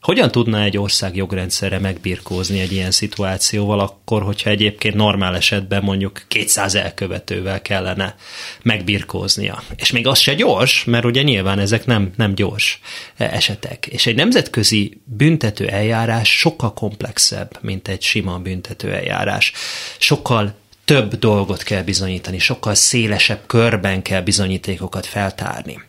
[0.00, 6.22] Hogyan tudná egy ország jogrendszerre megbirkózni egy ilyen szituációval, akkor, hogyha egyébként normál esetben mondjuk
[6.28, 8.16] 200 elkövetővel kellene
[8.62, 9.62] megbirkóznia?
[9.76, 12.80] És még az se gyors, mert ugye nyilván ezek nem, nem gyors
[13.16, 13.86] esetek.
[13.86, 19.52] És egy nemzetközi büntető eljárás sokkal komplexebb, mint egy sima büntető eljárás.
[19.98, 25.82] Sokkal több dolgot kell bizonyítani, sokkal szélesebb körben kell bizonyítékokat feltárni.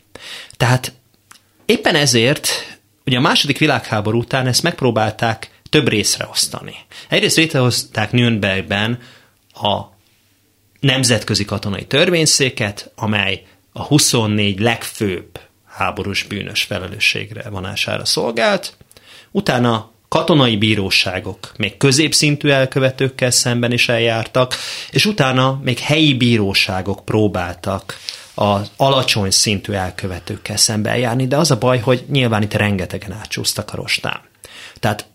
[0.57, 0.93] Tehát
[1.65, 2.78] éppen ezért
[3.09, 6.75] Ugye a második világháború után ezt megpróbálták több részre osztani.
[7.07, 8.99] Egyrészt létrehozták Nürnbergben
[9.53, 9.81] a
[10.79, 18.77] nemzetközi katonai törvényszéket, amely a 24 legfőbb háborús bűnös felelősségre vonására szolgált,
[19.31, 24.55] utána katonai bíróságok még középszintű elkövetőkkel szemben is eljártak,
[24.91, 27.97] és utána még helyi bíróságok próbáltak
[28.41, 33.73] az alacsony szintű elkövetőkkel szembe eljárni, de az a baj, hogy nyilván itt rengetegen átcsúsztak
[33.73, 34.21] a rostán.
[34.79, 35.05] Tehát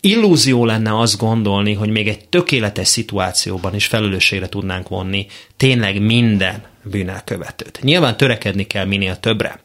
[0.00, 6.62] illúzió lenne azt gondolni, hogy még egy tökéletes szituációban is felelősségre tudnánk vonni tényleg minden
[6.82, 7.78] bűnelkövetőt.
[7.82, 9.60] Nyilván törekedni kell minél többre.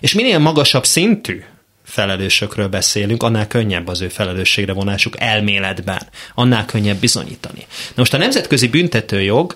[0.00, 1.42] És minél magasabb szintű
[1.84, 6.02] felelősökről beszélünk, annál könnyebb az ő felelősségre vonásuk elméletben,
[6.34, 7.60] annál könnyebb bizonyítani.
[7.68, 9.54] Na most a nemzetközi büntetőjog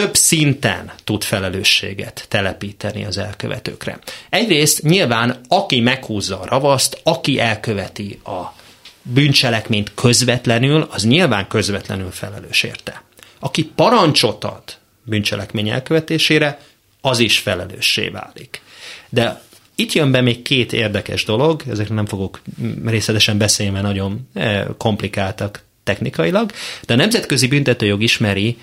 [0.00, 3.98] több szinten tud felelősséget telepíteni az elkövetőkre.
[4.30, 8.54] Egyrészt nyilván, aki meghúzza a ravaszt, aki elköveti a
[9.02, 13.02] bűncselekményt közvetlenül, az nyilván közvetlenül felelős érte.
[13.38, 14.62] Aki parancsot ad
[15.02, 16.60] bűncselekmény elkövetésére,
[17.00, 18.62] az is felelőssé válik.
[19.08, 19.42] De
[19.74, 22.40] itt jön be még két érdekes dolog, ezekről nem fogok
[22.84, 26.52] részletesen beszélni, mert nagyon eh, komplikáltak technikailag,
[26.86, 28.58] de a nemzetközi büntetőjog ismeri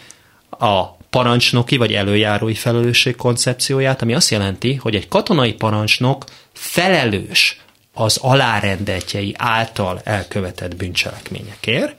[0.50, 7.62] a parancsnoki vagy előjárói felelősség koncepcióját, ami azt jelenti, hogy egy katonai parancsnok felelős
[7.94, 11.96] az alárendeltjei által elkövetett bűncselekményekért,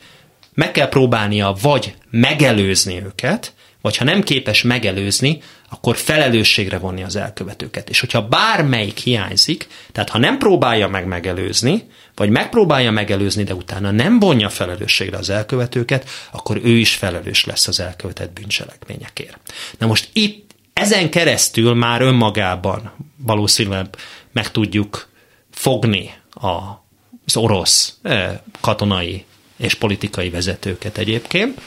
[0.54, 7.16] meg kell próbálnia vagy megelőzni őket, vagy ha nem képes megelőzni, akkor felelősségre vonni az
[7.16, 7.88] elkövetőket.
[7.88, 13.90] És hogyha bármelyik hiányzik, tehát ha nem próbálja meg megelőzni, vagy megpróbálja megelőzni, de utána
[13.90, 19.38] nem vonja felelősségre az elkövetőket, akkor ő is felelős lesz az elkövetett bűncselekményekért.
[19.78, 23.86] Na most itt ezen keresztül már önmagában valószínűleg
[24.32, 25.08] meg tudjuk
[25.50, 29.24] fogni az orosz eh, katonai
[29.56, 31.60] és politikai vezetőket egyébként,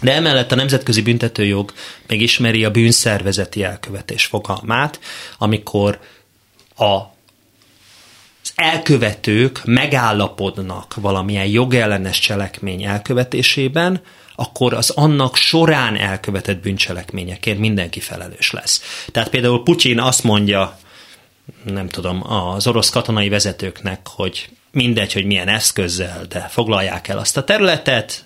[0.00, 1.72] de emellett a nemzetközi büntetőjog
[2.06, 5.00] még ismeri a bűnszervezeti elkövetés fogalmát,
[5.38, 6.00] amikor
[6.76, 7.18] a
[8.42, 14.00] az elkövetők megállapodnak valamilyen jogellenes cselekmény elkövetésében,
[14.34, 19.04] akkor az annak során elkövetett bűncselekményekért mindenki felelős lesz.
[19.12, 20.78] Tehát például Putyin azt mondja,
[21.64, 27.36] nem tudom, az orosz katonai vezetőknek, hogy mindegy, hogy milyen eszközzel, de foglalják el azt
[27.36, 28.24] a területet,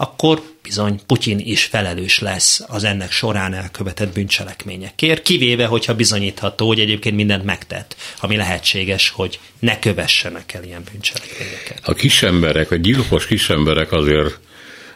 [0.00, 6.80] akkor bizony Putyin is felelős lesz az ennek során elkövetett bűncselekményekért, kivéve, hogyha bizonyítható, hogy
[6.80, 11.80] egyébként mindent megtett, ami lehetséges, hogy ne kövessenek el ilyen bűncselekményeket.
[11.82, 14.38] A kisemberek, a gyilkos kisemberek azért,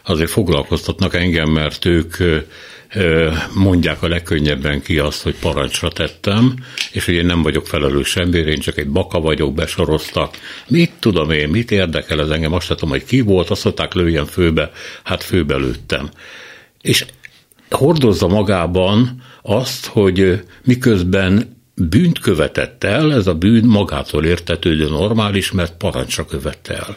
[0.05, 2.17] azért foglalkoztatnak engem, mert ők
[3.54, 6.54] mondják a legkönnyebben ki azt, hogy parancsra tettem,
[6.92, 10.37] és hogy én nem vagyok felelős ember, én csak egy baka vagyok, besoroztak.
[10.68, 14.26] Mit tudom én, mit érdekel ez engem, azt tudom, hogy ki volt, azt mondták lőjen
[14.26, 14.70] főbe,
[15.02, 16.11] hát főbe lőttem.
[16.80, 17.04] És
[17.70, 25.76] hordozza magában azt, hogy miközben bűnt követett el, ez a bűn magától értetődő normális, mert
[25.76, 26.96] parancsra követte el.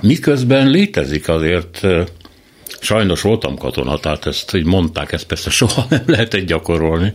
[0.00, 1.86] Miközben létezik azért
[2.80, 7.14] Sajnos voltam katona, tehát ezt így mondták, ezt persze soha nem lehetett gyakorolni,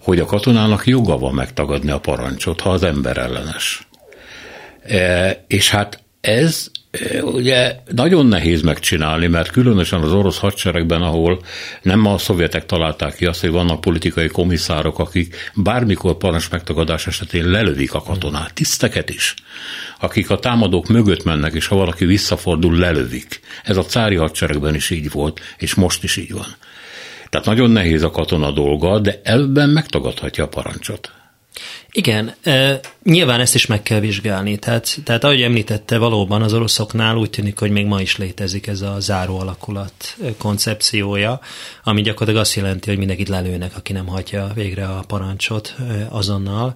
[0.00, 3.86] hogy a katonának joga van megtagadni a parancsot, ha az ember ellenes.
[4.82, 6.70] E, és hát ez
[7.22, 11.42] ugye nagyon nehéz megcsinálni, mert különösen az orosz hadseregben, ahol
[11.82, 17.44] nem a szovjetek találták ki azt, hogy vannak politikai komisszárok, akik bármikor parancs megtagadás esetén
[17.44, 19.34] lelövik a katonát, tiszteket is,
[20.00, 23.40] akik a támadók mögött mennek, és ha valaki visszafordul, lelövik.
[23.64, 26.56] Ez a cári hadseregben is így volt, és most is így van.
[27.28, 31.12] Tehát nagyon nehéz a katona dolga, de elben megtagadhatja a parancsot.
[31.90, 32.34] Igen,
[33.02, 34.58] nyilván ezt is meg kell vizsgálni.
[34.58, 38.80] Tehát, tehát ahogy említette, valóban az oroszoknál úgy tűnik, hogy még ma is létezik ez
[38.80, 41.40] a záró alakulat koncepciója,
[41.84, 45.74] ami gyakorlatilag azt jelenti, hogy mindenkit lelőnek, aki nem hagyja végre a parancsot
[46.08, 46.74] azonnal.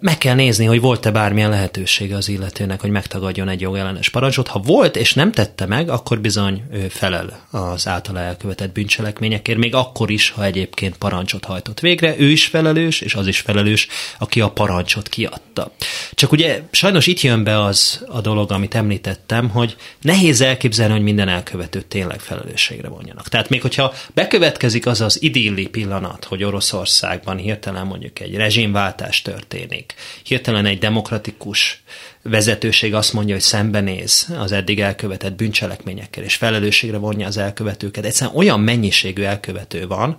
[0.00, 4.48] Meg kell nézni, hogy volt-e bármilyen lehetősége az illetőnek, hogy megtagadjon egy jogellenes parancsot.
[4.48, 9.74] Ha volt, és nem tette meg, akkor bizony ő felel az általa elkövetett bűncselekményekért, még
[9.74, 14.40] akkor is, ha egyébként parancsot hajtott végre, ő is felelős, és az is felelős, aki
[14.40, 15.72] a parancsot kiadta.
[16.14, 21.02] Csak ugye sajnos itt jön be az a dolog, amit említettem, hogy nehéz elképzelni, hogy
[21.02, 23.28] minden elkövetőt tényleg felelősségre vonjanak.
[23.28, 29.94] Tehát még hogyha bekövetkezik az az idilli pillanat, hogy Oroszországban hirtelen mondjuk egy rezsimváltás történik.
[30.22, 31.82] Hirtelen egy demokratikus
[32.22, 38.04] vezetőség azt mondja, hogy szembenéz az eddig elkövetett bűncselekményekkel, és felelősségre vonja az elkövetőket.
[38.04, 40.16] Egyszerűen olyan mennyiségű elkövető van,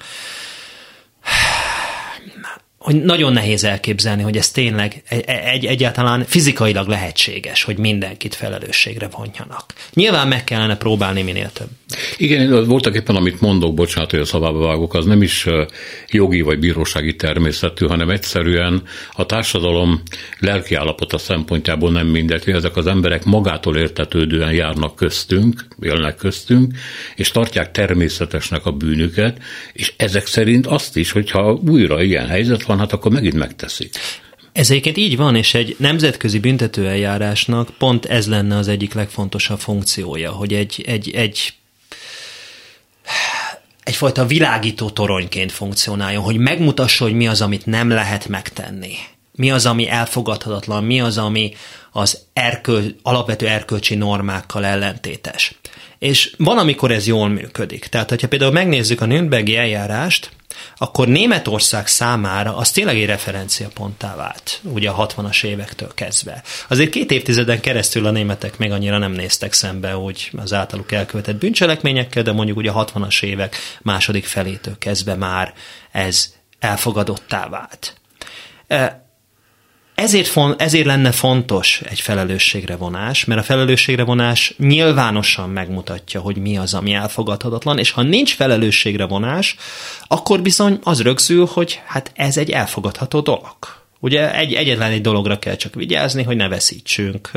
[2.88, 5.04] hogy nagyon nehéz elképzelni, hogy ez tényleg
[5.52, 9.74] egy, egyáltalán fizikailag lehetséges, hogy mindenkit felelősségre vonjanak.
[9.94, 11.68] Nyilván meg kellene próbálni minél több.
[12.18, 15.48] Igen, voltak éppen, amit mondok, bocsánat, hogy a szavába vágok, az nem is
[16.10, 20.02] jogi vagy bírósági természetű, hanem egyszerűen a társadalom
[20.40, 26.74] lelkiállapota szempontjából nem mindegy, hogy ezek az emberek magától értetődően járnak köztünk, élnek köztünk,
[27.16, 29.38] és tartják természetesnek a bűnüket,
[29.74, 33.96] és ezek szerint azt is, hogyha újra ilyen helyzet van, hát akkor megint megteszik.
[34.52, 40.32] Ez egyébként így van, és egy nemzetközi büntetőeljárásnak pont ez lenne az egyik legfontosabb funkciója,
[40.32, 41.54] hogy egy, egy, egy
[43.84, 48.94] egyfajta világító toronyként funkcionáljon, hogy megmutassa, hogy mi az, amit nem lehet megtenni.
[49.32, 51.54] Mi az, ami elfogadhatatlan, mi az, ami
[51.92, 55.60] az erköl, alapvető erkölcsi normákkal ellentétes.
[56.00, 57.86] És van, amikor ez jól működik.
[57.86, 60.30] Tehát, hogyha például megnézzük a Nürnbergi eljárást,
[60.78, 66.44] akkor Németország számára az tényleg egy referenciaponttá vált, ugye a 60-as évektől kezdve.
[66.68, 71.36] Azért két évtizeden keresztül a németek még annyira nem néztek szembe, hogy az általuk elkövetett
[71.36, 75.54] bűncselekményekkel, de mondjuk ugye a 60-as évek második felétől kezdve már
[75.92, 77.96] ez elfogadottá vált.
[78.68, 79.07] E,
[80.02, 86.38] ezért, fon, ezért lenne fontos egy felelősségre vonás, mert a felelősségre vonás nyilvánosan megmutatja, hogy
[86.38, 89.56] mi az, ami elfogadhatatlan, és ha nincs felelősségre vonás,
[90.08, 93.56] akkor bizony az rögzül, hogy hát ez egy elfogadható dolog.
[94.00, 97.32] Ugye egy, egyetlen egy dologra kell csak vigyázni, hogy ne veszítsünk,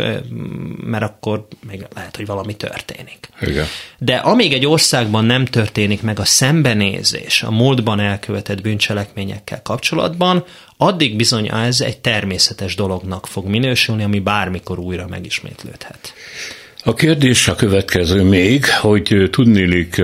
[0.85, 3.29] mert akkor még lehet, hogy valami történik.
[3.41, 3.67] Igen.
[3.99, 10.45] De amíg egy országban nem történik meg a szembenézés a múltban elkövetett bűncselekményekkel kapcsolatban,
[10.77, 16.13] addig bizony ez egy természetes dolognak fog minősülni, ami bármikor újra megismétlődhet.
[16.85, 20.03] A kérdés a következő még, hogy tudnélik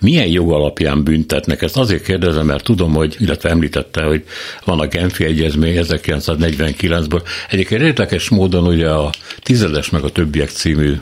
[0.00, 1.62] milyen jog alapján büntetnek?
[1.62, 4.24] Ezt azért kérdezem, mert tudom, hogy, illetve említette, hogy
[4.64, 7.22] van a Genfi Egyezmény 1949-ből.
[7.50, 10.94] Egyébként érdekes módon ugye a Tizedes meg a többiek című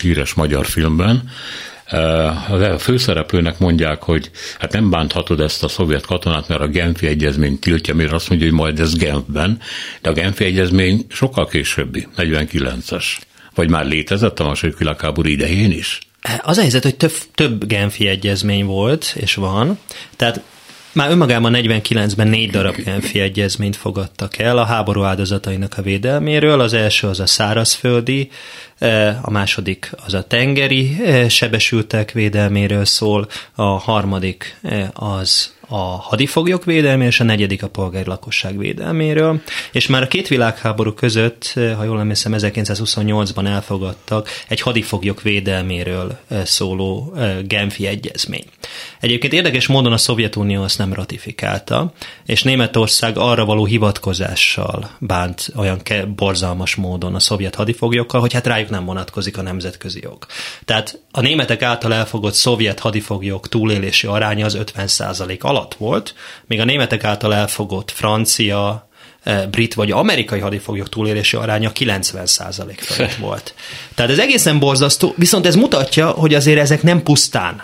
[0.00, 1.22] híres magyar filmben
[1.90, 7.58] a főszereplőnek mondják, hogy hát nem bánthatod ezt a szovjet katonát, mert a Genfi egyezmény
[7.58, 9.60] tiltja, mire azt mondja, hogy majd ez Genfben,
[10.02, 13.04] de a Genfi egyezmény sokkal későbbi, 49-es.
[13.54, 15.98] Vagy már létezett a második világháború idején is?
[16.42, 19.78] Az a helyzet, hogy több, több Genfi egyezmény volt, és van,
[20.16, 20.42] tehát
[20.92, 26.60] már önmagában 49-ben négy darab Genfi egyezményt fogadtak el a háború áldozatainak a védelméről.
[26.60, 28.30] Az első az a szárazföldi,
[28.78, 35.76] e, a második az a tengeri e, sebesültek védelméről szól, a harmadik e, az a
[35.76, 39.40] hadifoglyok védelmé, és a negyedik a polgári lakosság védelméről.
[39.72, 46.44] És már a két világháború között, ha jól emlékszem, 1928-ban elfogadtak egy hadifoglyok védelméről eh,
[46.44, 48.44] szóló eh, Genfi egyezmény.
[49.00, 51.92] Egyébként érdekes módon a Szovjetunió azt nem ratifikálta,
[52.26, 55.80] és Németország arra való hivatkozással bánt olyan
[56.16, 60.26] borzalmas módon a szovjet hadifoglyokkal, hogy hát rájuk nem vonatkozik a nemzetközi jog.
[60.64, 66.14] Tehát a németek által elfogott szovjet hadifoglyok túlélési aránya az 50% alatt alatt volt,
[66.46, 68.88] még a németek által elfogott francia,
[69.22, 73.54] eh, brit vagy amerikai hadifoglyok túlélési aránya 90% fölött volt.
[73.94, 77.62] Tehát ez egészen borzasztó, viszont ez mutatja, hogy azért ezek nem pusztán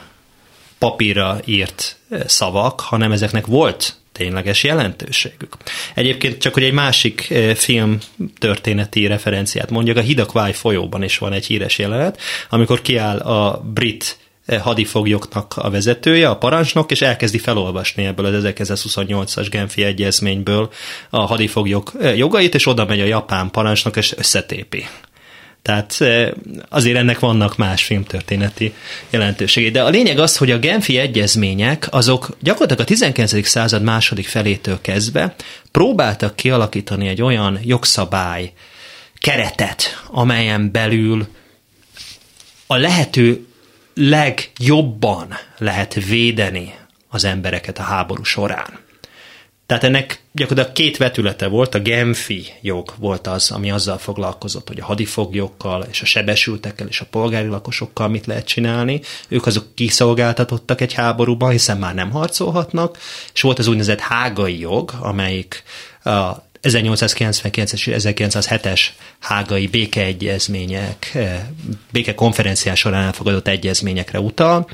[0.78, 5.56] papírra írt eh, szavak, hanem ezeknek volt tényleges jelentőségük.
[5.94, 7.98] Egyébként csak, hogy egy másik eh, film
[8.38, 12.20] történeti referenciát mondjak, a Hidakvály folyóban is van egy híres jelenet,
[12.50, 19.46] amikor kiáll a brit hadifoglyoknak a vezetője, a parancsnok, és elkezdi felolvasni ebből az 1928-as
[19.50, 20.70] Genfi egyezményből
[21.10, 24.86] a hadifoglyok eh, jogait, és oda megy a japán parancsnok, és összetépi.
[25.62, 26.30] Tehát eh,
[26.68, 28.74] azért ennek vannak más filmtörténeti
[29.10, 29.70] jelentőségei.
[29.70, 33.46] De a lényeg az, hogy a Genfi egyezmények azok gyakorlatilag a 19.
[33.46, 35.34] század második felétől kezdve
[35.70, 38.52] próbáltak kialakítani egy olyan jogszabály
[39.18, 41.26] keretet, amelyen belül
[42.66, 43.46] a lehető
[43.94, 46.74] legjobban lehet védeni
[47.08, 48.82] az embereket a háború során.
[49.66, 54.80] Tehát ennek gyakorlatilag két vetülete volt, a Genfi jog volt az, ami azzal foglalkozott, hogy
[54.80, 59.00] a hadifoglyokkal és a sebesültekkel és a polgári lakosokkal mit lehet csinálni.
[59.28, 62.98] Ők azok kiszolgáltatottak egy háborúban, hiszen már nem harcolhatnak,
[63.34, 65.62] és volt az úgynevezett hágai jog, amelyik
[66.04, 66.30] a
[66.64, 68.80] 1899 és 1907-es
[69.18, 71.40] hágai békeegyezmények, eh,
[71.92, 74.68] békekonferenciás során elfogadott egyezményekre utal,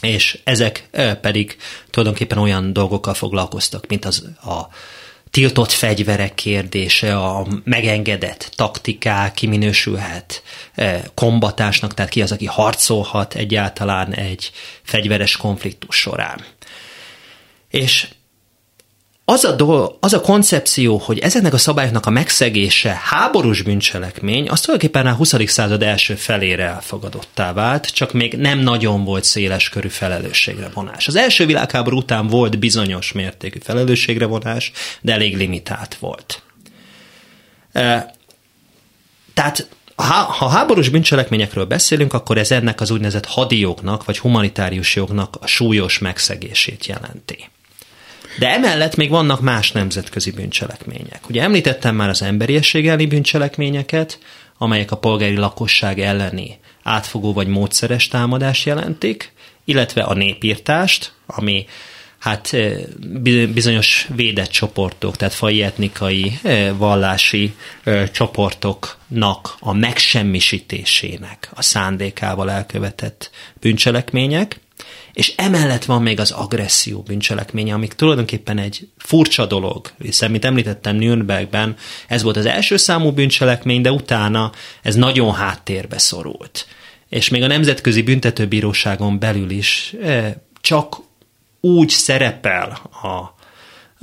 [0.00, 1.56] és ezek eh, pedig
[1.90, 4.68] tulajdonképpen olyan dolgokkal foglalkoztak, mint az a
[5.30, 10.42] tiltott fegyverek kérdése, a megengedett taktikák, ki minősülhet
[10.74, 14.50] eh, kombatásnak, tehát ki az, aki harcolhat egyáltalán egy
[14.82, 16.44] fegyveres konfliktus során.
[17.70, 18.08] És
[19.28, 24.60] az a, do, az a koncepció, hogy ezeknek a szabályoknak a megszegése háborús bűncselekmény, az
[24.60, 25.34] tulajdonképpen a 20.
[25.46, 31.08] század első felére elfogadottá vált, csak még nem nagyon volt széles körű felelősségre vonás.
[31.08, 36.42] Az első világháború után volt bizonyos mértékű felelősségre vonás, de elég limitált volt.
[37.72, 38.14] E,
[39.34, 45.46] tehát ha háborús bűncselekményekről beszélünk, akkor ez ennek az úgynevezett hadijognak, vagy humanitárius jognak a
[45.46, 47.48] súlyos megszegését jelenti.
[48.38, 51.28] De emellett még vannak más nemzetközi bűncselekmények.
[51.28, 54.18] Ugye említettem már az emberiesség elleni bűncselekményeket,
[54.58, 59.32] amelyek a polgári lakosság elleni átfogó vagy módszeres támadást jelentik,
[59.64, 61.66] illetve a népírtást, ami
[62.18, 62.56] hát
[63.52, 66.38] bizonyos védett csoportok, tehát fai etnikai,
[66.76, 67.54] vallási
[68.12, 73.30] csoportoknak a megsemmisítésének a szándékával elkövetett
[73.60, 74.60] bűncselekmények,
[75.16, 80.96] És emellett van még az agresszió bűncselekménye, amik tulajdonképpen egy furcsa dolog, hiszen, mint említettem
[80.96, 81.76] Nürnbergben,
[82.08, 84.52] ez volt az első számú bűncselekmény, de utána
[84.82, 86.66] ez nagyon háttérbe szorult.
[87.08, 90.96] És még a Nemzetközi Büntetőbíróságon belül is eh, csak
[91.60, 93.06] úgy szerepel a,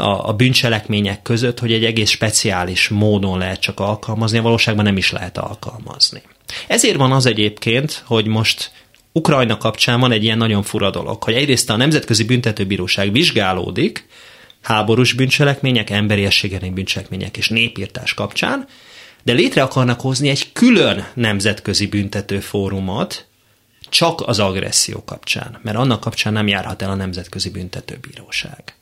[0.04, 4.98] a, a bűncselekmények között, hogy egy egész speciális módon lehet csak alkalmazni, a valóságban nem
[4.98, 6.22] is lehet alkalmazni.
[6.68, 8.72] Ezért van az egyébként, hogy most
[9.16, 14.08] Ukrajna kapcsán van egy ilyen nagyon fura dolog, hogy egyrészt a Nemzetközi Büntetőbíróság vizsgálódik
[14.62, 18.68] háborús bűncselekmények, emberiességeni bűncselekmények és népírtás kapcsán,
[19.24, 23.26] de létre akarnak hozni egy külön nemzetközi büntetőfórumot,
[23.90, 28.76] csak az agresszió kapcsán, mert annak kapcsán nem járhat el a Nemzetközi Büntetőbíróság.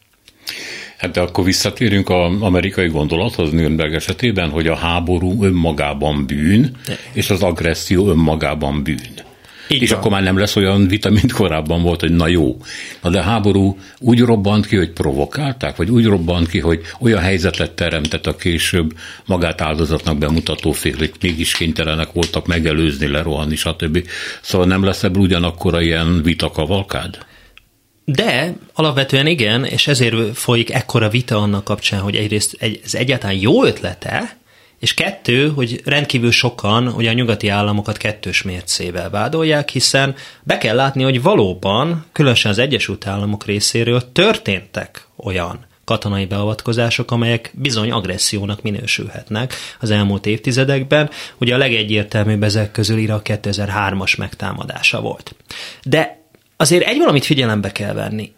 [0.98, 6.98] Hát de akkor visszatérünk az amerikai gondolathoz Nürnberg esetében, hogy a háború önmagában bűn, de.
[7.14, 9.30] és az agresszió önmagában bűn.
[9.72, 10.00] Így és van.
[10.00, 12.58] akkor már nem lesz olyan vita, mint korábban volt, hogy na jó.
[13.02, 17.22] Na de a háború úgy robbant ki, hogy provokálták, vagy úgy robbant ki, hogy olyan
[17.22, 18.94] helyzet lett teremtett a később
[19.26, 24.08] magát áldozatnak bemutató félik, mégis kénytelenek voltak megelőzni, lerohanni, stb.
[24.42, 27.18] Szóval nem lesz ebből ugyanakkor ilyen vita kavalkád?
[28.06, 33.64] De alapvetően igen, és ezért folyik ekkora vita annak kapcsán, hogy egyrészt ez egyáltalán jó
[33.66, 34.38] ötlete,
[34.82, 40.76] és kettő, hogy rendkívül sokan hogy a nyugati államokat kettős mércével vádolják, hiszen be kell
[40.76, 48.62] látni, hogy valóban, különösen az Egyesült Államok részéről történtek olyan katonai beavatkozások, amelyek bizony agressziónak
[48.62, 51.10] minősülhetnek az elmúlt évtizedekben.
[51.38, 55.36] Ugye a legegyértelműbb ezek közül Irak 2003-as megtámadása volt.
[55.84, 56.22] De
[56.58, 58.32] azért egy valamit figyelembe kell venni.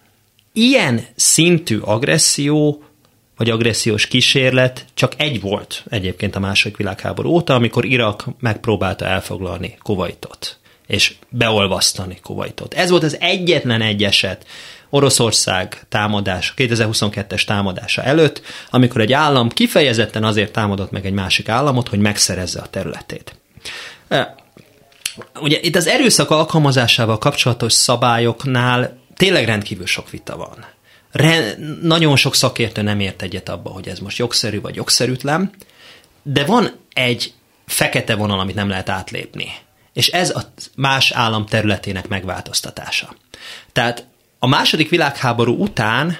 [0.53, 2.83] Ilyen szintű agresszió
[3.43, 9.77] vagy agressziós kísérlet csak egy volt egyébként a második világháború óta, amikor Irak megpróbálta elfoglalni
[9.81, 12.73] Kuwaitot és beolvasztani Kuwaitot.
[12.73, 14.45] Ez volt az egyetlen egy eset
[14.89, 21.87] Oroszország támadás, 2022-es támadása előtt, amikor egy állam kifejezetten azért támadott meg egy másik államot,
[21.87, 23.35] hogy megszerezze a területét.
[25.39, 30.65] Ugye itt az erőszak alkalmazásával kapcsolatos szabályoknál tényleg rendkívül sok vita van.
[31.13, 35.51] Re, nagyon sok szakértő nem ért egyet abba, hogy ez most jogszerű vagy jogszerűtlen,
[36.23, 37.33] de van egy
[37.65, 39.47] fekete vonal, amit nem lehet átlépni.
[39.93, 40.41] És ez a
[40.75, 43.15] más állam területének megváltoztatása.
[43.71, 44.05] Tehát
[44.39, 46.17] a második világháború után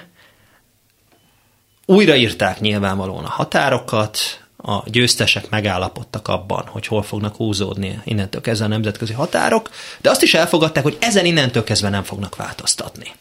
[1.86, 4.18] újraírták nyilvánvalóan a határokat,
[4.56, 9.70] a győztesek megállapodtak abban, hogy hol fognak húzódni innentől kezdve a nemzetközi határok,
[10.00, 13.12] de azt is elfogadták, hogy ezen innentől kezdve nem fognak változtatni.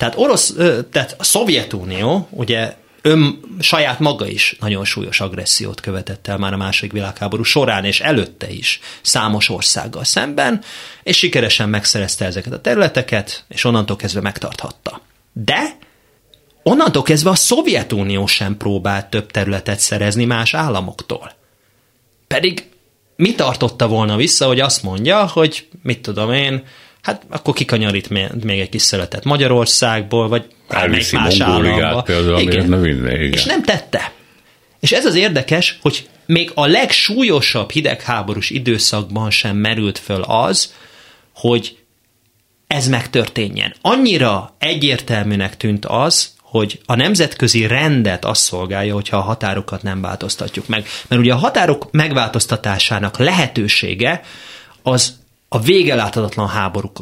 [0.00, 0.54] Tehát, orosz,
[0.92, 6.56] tehát a Szovjetunió ugye ön saját maga is nagyon súlyos agressziót követett el már a
[6.56, 10.62] második világháború során és előtte is számos országgal szemben,
[11.02, 15.00] és sikeresen megszerezte ezeket a területeket, és onnantól kezdve megtarthatta.
[15.32, 15.76] De
[16.62, 21.32] onnantól kezdve a Szovjetunió sem próbált több területet szerezni más államoktól.
[22.26, 22.68] Pedig
[23.16, 26.64] mi tartotta volna vissza, hogy azt mondja, hogy mit tudom én,
[27.02, 28.08] hát akkor kikanyarít
[28.44, 32.02] még egy kis szeletet Magyarországból, vagy bármelyik más államba.
[32.02, 32.68] Például, igen.
[32.68, 33.32] Nem minden, igen.
[33.32, 34.12] És nem tette.
[34.80, 40.74] És ez az érdekes, hogy még a legsúlyosabb hidegháborús időszakban sem merült föl az,
[41.34, 41.78] hogy
[42.66, 43.74] ez megtörténjen.
[43.80, 50.68] Annyira egyértelműnek tűnt az, hogy a nemzetközi rendet azt szolgálja, hogyha a határokat nem változtatjuk
[50.68, 50.86] meg.
[51.08, 54.22] Mert ugye a határok megváltoztatásának lehetősége
[54.82, 55.18] az
[55.52, 56.98] a végeláthatatlan háborúk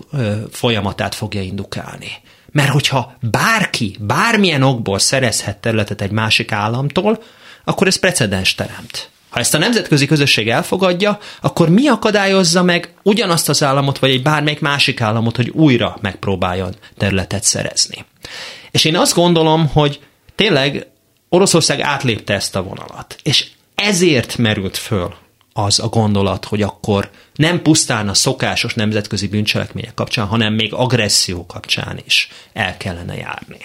[0.50, 2.10] folyamatát fogja indukálni.
[2.50, 7.22] Mert hogyha bárki, bármilyen okból szerezhet területet egy másik államtól,
[7.64, 9.10] akkor ez precedens teremt.
[9.28, 14.22] Ha ezt a nemzetközi közösség elfogadja, akkor mi akadályozza meg ugyanazt az államot, vagy egy
[14.22, 18.04] bármelyik másik államot, hogy újra megpróbáljon területet szerezni.
[18.70, 20.00] És én azt gondolom, hogy
[20.34, 20.86] tényleg
[21.28, 25.14] Oroszország átlépte ezt a vonalat, és ezért merült föl
[25.64, 31.46] az a gondolat, hogy akkor nem pusztán a szokásos nemzetközi bűncselekmények kapcsán, hanem még agresszió
[31.46, 33.58] kapcsán is el kellene járni.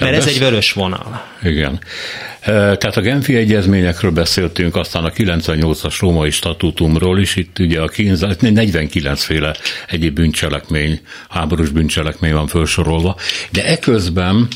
[0.00, 1.26] Mert ez egy vörös vonal.
[1.42, 1.80] Igen.
[2.44, 8.34] Tehát a Genfi egyezményekről beszéltünk, aztán a 98-as római statútumról is, itt ugye a kínzás,
[8.38, 9.56] 49 féle
[9.88, 13.16] egyéb bűncselekmény, háborús bűncselekmény van felsorolva,
[13.50, 14.48] de eközben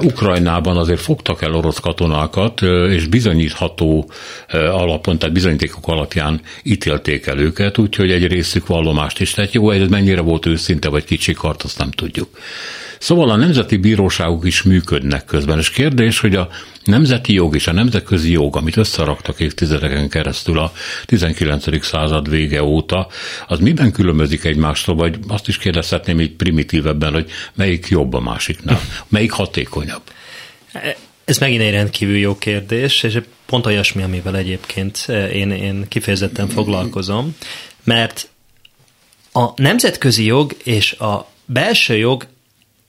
[0.00, 4.10] Ukrajnában azért fogtak el orosz katonákat, és bizonyítható
[4.52, 9.30] alapon, tehát bizonyítékok alapján ítélték el őket, úgyhogy egy részük vallomást is.
[9.30, 12.28] Tehát jó, ez mennyire volt őszinte, vagy kicsikart, azt nem tudjuk.
[12.98, 16.48] Szóval a nemzeti bíróságok is működnek közben, és kérdés, hogy a
[16.84, 20.72] nemzeti jog és a nemzetközi jog, amit összeraktak évtizedeken keresztül a
[21.04, 21.84] 19.
[21.84, 23.08] század vége óta,
[23.48, 28.80] az miben különbözik egymástól, vagy azt is kérdezhetném így primitívebben, hogy melyik jobb a másiknál,
[29.08, 30.02] melyik hatékonyabb?
[31.24, 37.36] Ez megint egy rendkívül jó kérdés, és pont olyasmi, amivel egyébként én, én kifejezetten foglalkozom,
[37.84, 38.28] mert
[39.32, 42.26] a nemzetközi jog és a belső jog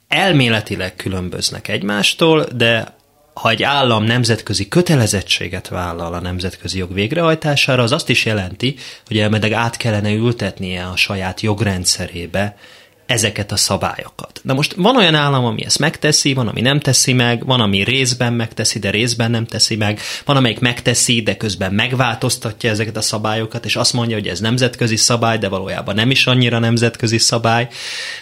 [0.07, 2.95] elméletileg különböznek egymástól, de
[3.33, 8.75] ha egy állam nemzetközi kötelezettséget vállal a nemzetközi jog végrehajtására, az azt is jelenti,
[9.07, 12.57] hogy elmedeg át kellene ültetnie a saját jogrendszerébe
[13.05, 14.39] ezeket a szabályokat.
[14.43, 17.83] Na most van olyan állam, ami ezt megteszi, van, ami nem teszi meg, van, ami
[17.83, 23.01] részben megteszi, de részben nem teszi meg, van, amelyik megteszi, de közben megváltoztatja ezeket a
[23.01, 27.67] szabályokat, és azt mondja, hogy ez nemzetközi szabály, de valójában nem is annyira nemzetközi szabály.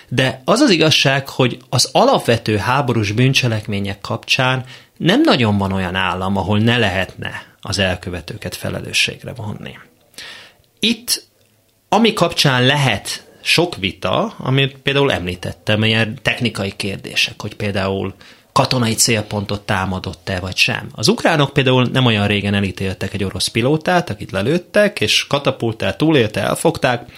[0.09, 4.65] De az az igazság, hogy az alapvető háborús bűncselekmények kapcsán
[4.97, 9.77] nem nagyon van olyan állam, ahol ne lehetne az elkövetőket felelősségre vonni.
[10.79, 11.27] Itt,
[11.89, 18.13] ami kapcsán lehet sok vita, amit például említettem, ilyen technikai kérdések, hogy például
[18.51, 20.89] katonai célpontot támadott-e, vagy sem.
[20.91, 26.41] Az ukránok például nem olyan régen elítéltek egy orosz pilótát, akit lelőttek, és katapultát túlélte,
[26.41, 27.11] elfogták,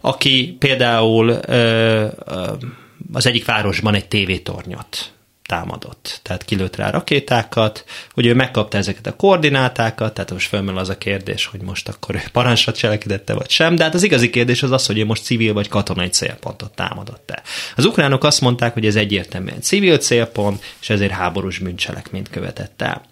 [0.00, 2.52] aki például ö, ö,
[3.12, 5.12] az egyik városban egy tévétornyot
[5.54, 6.20] támadott.
[6.22, 10.98] Tehát kilőtt rá rakétákat, hogy ő megkapta ezeket a koordinátákat, tehát most fölmerül az a
[10.98, 14.86] kérdés, hogy most akkor parancsra cselekedette vagy sem, de hát az igazi kérdés az az,
[14.86, 17.42] hogy ő most civil vagy katonai célpontot támadott-e.
[17.76, 23.02] Az ukránok azt mondták, hogy ez egyértelműen civil célpont, és ezért háborús bűncselekményt követett el.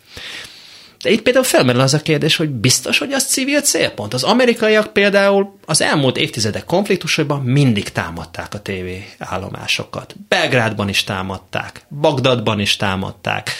[1.02, 4.14] De itt például felmerül az a kérdés, hogy biztos, hogy az civil célpont.
[4.14, 10.14] Az amerikaiak például az elmúlt évtizedek konfliktusaiban mindig támadták a tévé állomásokat.
[10.28, 13.50] Belgrádban is támadták, Bagdadban is támadták.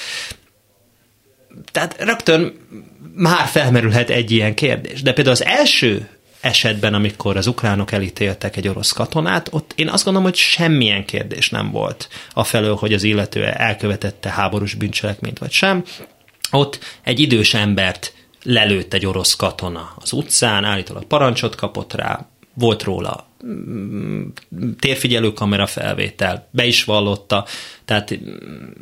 [1.73, 2.53] Tehát rögtön
[3.15, 5.03] már felmerülhet egy ilyen kérdés.
[5.03, 6.09] De például az első
[6.41, 11.51] esetben, amikor az ukránok elítéltek egy orosz katonát, ott én azt gondolom, hogy semmilyen kérdés
[11.51, 15.85] nem volt a felől, hogy az illető elkövetette háborús bűncselekményt vagy sem.
[16.51, 22.83] Ott egy idős embert lelőtt egy orosz katona az utcán, állítólag parancsot kapott rá, volt
[22.83, 23.31] róla
[24.81, 27.47] térfigyelő kamera felvétel, be is vallotta,
[27.85, 28.19] tehát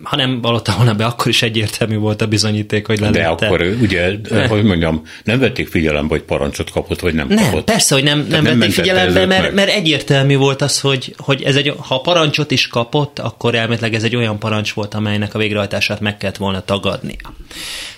[0.03, 3.21] ha nem vallotta volna be, akkor is egyértelmű volt a bizonyíték, hogy lelőtte.
[3.21, 4.13] De akkor ugye,
[4.49, 7.65] hogy mondjam, nem vették figyelembe, hogy parancsot kapott, vagy nem, nem kapott.
[7.65, 11.57] persze, hogy nem, nem, nem vették figyelembe, mert, mert egyértelmű volt az, hogy, hogy ez
[11.57, 16.01] egy, ha parancsot is kapott, akkor elméletileg ez egy olyan parancs volt, amelynek a végrehajtását
[16.01, 17.35] meg kellett volna tagadnia.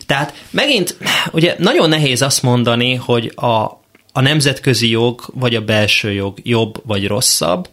[0.07, 0.97] Tehát megint,
[1.33, 3.82] ugye nagyon nehéz azt mondani, hogy a,
[4.13, 7.69] a nemzetközi jog vagy a belső jog jobb vagy rosszabb.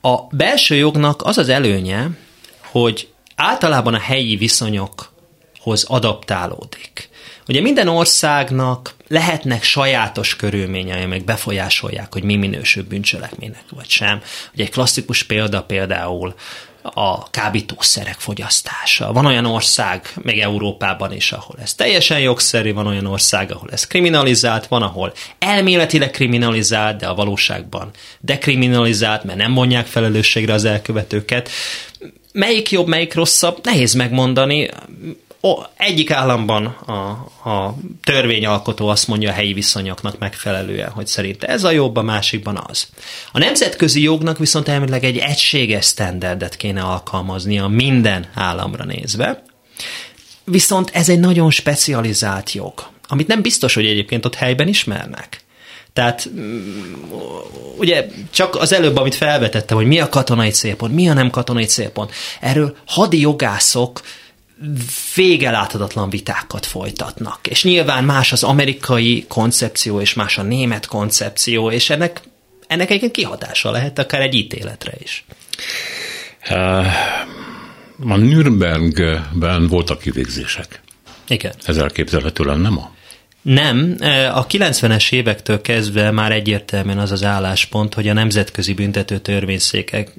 [0.00, 2.10] A belső jognak az az előnye,
[2.60, 7.09] hogy általában a helyi viszonyokhoz adaptálódik.
[7.50, 14.20] Ugye minden országnak lehetnek sajátos körülményei, meg befolyásolják, hogy mi minősül bűncselekménynek vagy sem.
[14.54, 16.34] Ugye egy klasszikus példa például
[16.82, 19.12] a kábítószerek fogyasztása.
[19.12, 23.86] Van olyan ország, még Európában is, ahol ez teljesen jogszerű, van olyan ország, ahol ez
[23.86, 27.90] kriminalizált, van, ahol elméletileg kriminalizált, de a valóságban
[28.20, 31.50] dekriminalizált, mert nem mondják felelősségre az elkövetőket.
[32.32, 33.58] Melyik jobb, melyik rosszabb?
[33.62, 34.70] Nehéz megmondani
[35.40, 36.92] o, egyik államban a,
[37.50, 42.60] a törvényalkotó azt mondja a helyi viszonyoknak megfelelően, hogy szerinte ez a jobb, a másikban
[42.66, 42.88] az.
[43.32, 49.42] A nemzetközi jognak viszont elméletileg egy egységes standardet kéne alkalmaznia minden államra nézve,
[50.44, 55.40] viszont ez egy nagyon specializált jog, amit nem biztos, hogy egyébként ott helyben ismernek.
[55.92, 57.10] Tehát mm,
[57.78, 61.64] ugye csak az előbb, amit felvetettem, hogy mi a katonai célpont, mi a nem katonai
[61.64, 64.00] célpont, erről hadi jogászok
[65.14, 67.46] vége láthatatlan vitákat folytatnak.
[67.46, 72.20] És nyilván más az amerikai koncepció, és más a német koncepció, és ennek,
[72.66, 75.24] ennek egyébként kihatása lehet akár egy ítéletre is.
[78.08, 80.80] A Nürnbergben voltak kivégzések.
[81.28, 81.52] Igen.
[81.64, 82.90] Ez elképzelhető lenne ma?
[83.42, 83.96] Nem,
[84.32, 90.12] a 90-es évektől kezdve már egyértelműen az az álláspont, hogy a nemzetközi büntető törvényszékek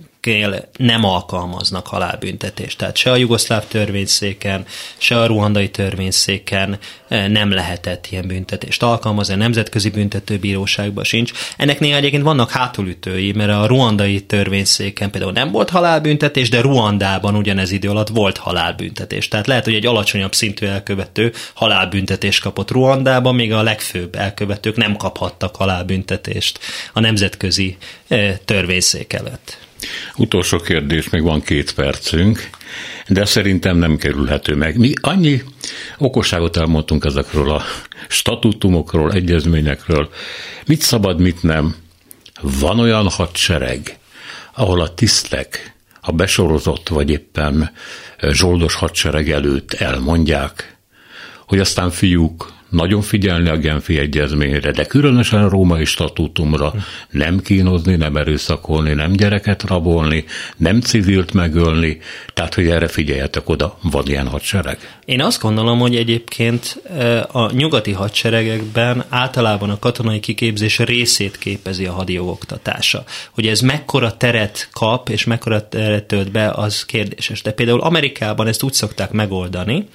[0.77, 2.77] nem alkalmaznak halálbüntetést.
[2.77, 4.65] Tehát se a jugoszláv törvényszéken,
[4.97, 11.31] se a ruandai törvényszéken eh, nem lehetett ilyen büntetést alkalmazni, a nemzetközi büntetőbíróságban sincs.
[11.57, 17.35] Ennek néha egyébként vannak hátulütői, mert a ruandai törvényszéken például nem volt halálbüntetés, de Ruandában
[17.35, 19.27] ugyanez idő alatt volt halálbüntetés.
[19.27, 24.95] Tehát lehet, hogy egy alacsonyabb szintű elkövető halálbüntetést kapott Ruandában, még a legfőbb elkövetők nem
[24.95, 26.59] kaphattak halálbüntetést
[26.93, 29.69] a nemzetközi eh, törvényszék előtt.
[30.15, 32.49] Utolsó kérdés, még van két percünk,
[33.07, 34.77] de szerintem nem kerülhető meg.
[34.77, 35.43] Mi annyi
[35.97, 37.63] Okosságot elmondtunk ezekről a
[38.07, 40.09] statutumokról, egyezményekről.
[40.65, 41.75] Mit szabad, mit nem.
[42.41, 43.97] Van olyan hadsereg,
[44.53, 47.71] ahol a tisztek, a besorozott vagy éppen
[48.29, 50.77] zsoldos hadsereg előtt elmondják,
[51.47, 56.73] hogy aztán fiúk, nagyon figyelni a Genfi egyezményre, de különösen a római statútumra
[57.09, 60.25] nem kínozni, nem erőszakolni, nem gyereket rabolni,
[60.57, 61.97] nem civilt megölni,
[62.33, 64.77] tehát hogy erre figyeljetek oda, van ilyen hadsereg.
[65.05, 66.81] Én azt gondolom, hogy egyébként
[67.31, 73.03] a nyugati hadseregekben általában a katonai kiképzés részét képezi a hadjogoktatása.
[73.31, 77.41] Hogy ez mekkora teret kap, és mekkora teret tölt be, az kérdéses.
[77.41, 79.87] De például Amerikában ezt úgy szokták megoldani,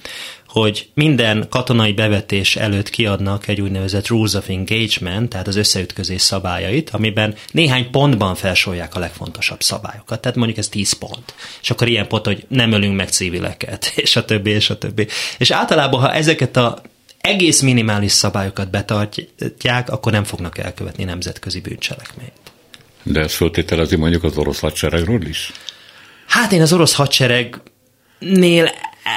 [0.47, 6.89] hogy minden katonai bevetés előtt kiadnak egy úgynevezett Rules of Engagement, tehát az összeütközés szabályait,
[6.89, 10.21] amiben néhány pontban felsorolják a legfontosabb szabályokat.
[10.21, 11.33] Tehát mondjuk ez 10 pont.
[11.61, 15.07] És akkor ilyen pont, hogy nem ölünk meg civileket, és a többi, és a többi.
[15.37, 16.81] És általában, ha ezeket a
[17.21, 22.31] egész minimális szabályokat betartják, akkor nem fognak elkövetni nemzetközi bűncselekményt.
[23.03, 25.51] De ez föltételezi mondjuk az orosz hadseregről is?
[26.27, 28.69] Hát én az orosz hadseregnél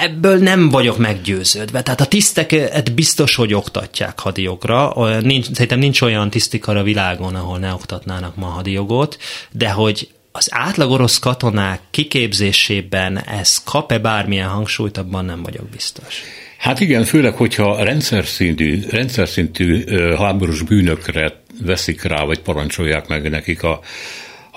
[0.02, 1.82] ebből nem vagyok meggyőződve.
[1.82, 4.92] Tehát a tiszteket biztos, hogy oktatják hadijogra.
[5.20, 9.18] Nincs, szerintem nincs olyan tisztikar a világon, ahol ne oktatnának ma hadijogot,
[9.50, 16.22] de hogy az átlag orosz katonák kiképzésében ez kap-e bármilyen hangsúlyt, abban nem vagyok biztos.
[16.58, 19.84] Hát igen, főleg, hogyha rendszer szintű, rendszer szintű
[20.16, 23.80] háborús bűnökre veszik rá, vagy parancsolják meg nekik a,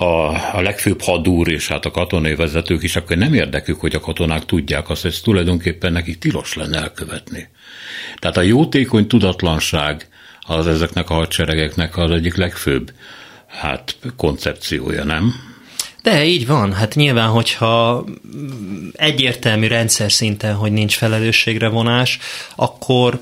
[0.03, 3.99] a, a legfőbb hadúr és hát a katonai vezetők is, akkor nem érdekük, hogy a
[3.99, 7.47] katonák tudják azt, hogy ez tulajdonképpen nekik tilos lenne elkövetni.
[8.19, 10.07] Tehát a jótékony tudatlanság
[10.41, 12.91] az ezeknek a hadseregeknek az egyik legfőbb
[13.47, 15.33] hát koncepciója, nem?
[16.01, 16.73] De így van.
[16.73, 18.05] Hát nyilván, hogyha
[18.93, 22.19] egyértelmű rendszer szinten, hogy nincs felelősségre vonás,
[22.55, 23.19] akkor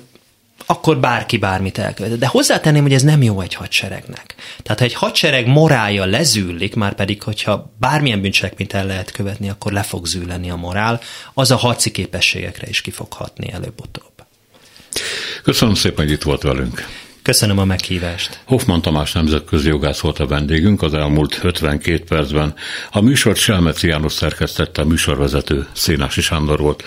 [0.71, 2.17] akkor bárki bármit elkövet.
[2.17, 4.35] De hozzátenném, hogy ez nem jó egy hadseregnek.
[4.63, 9.71] Tehát ha egy hadsereg morálja lezűlik, már pedig, hogyha bármilyen bűncselekményt el lehet követni, akkor
[9.71, 10.99] le fog zűleni a morál,
[11.33, 14.11] az a harci képességekre is ki fog hatni előbb-utóbb.
[15.43, 16.87] Köszönöm szépen, hogy itt volt velünk.
[17.21, 18.39] Köszönöm a meghívást.
[18.45, 22.55] Hoffman Tamás nemzetközi jogász volt a vendégünk az elmúlt 52 percben.
[22.91, 26.83] A műsort Selmeci János szerkesztette, a műsorvezető Szénási Sándor volt.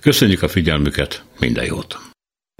[0.00, 2.11] Köszönjük a figyelmüket, minden jót!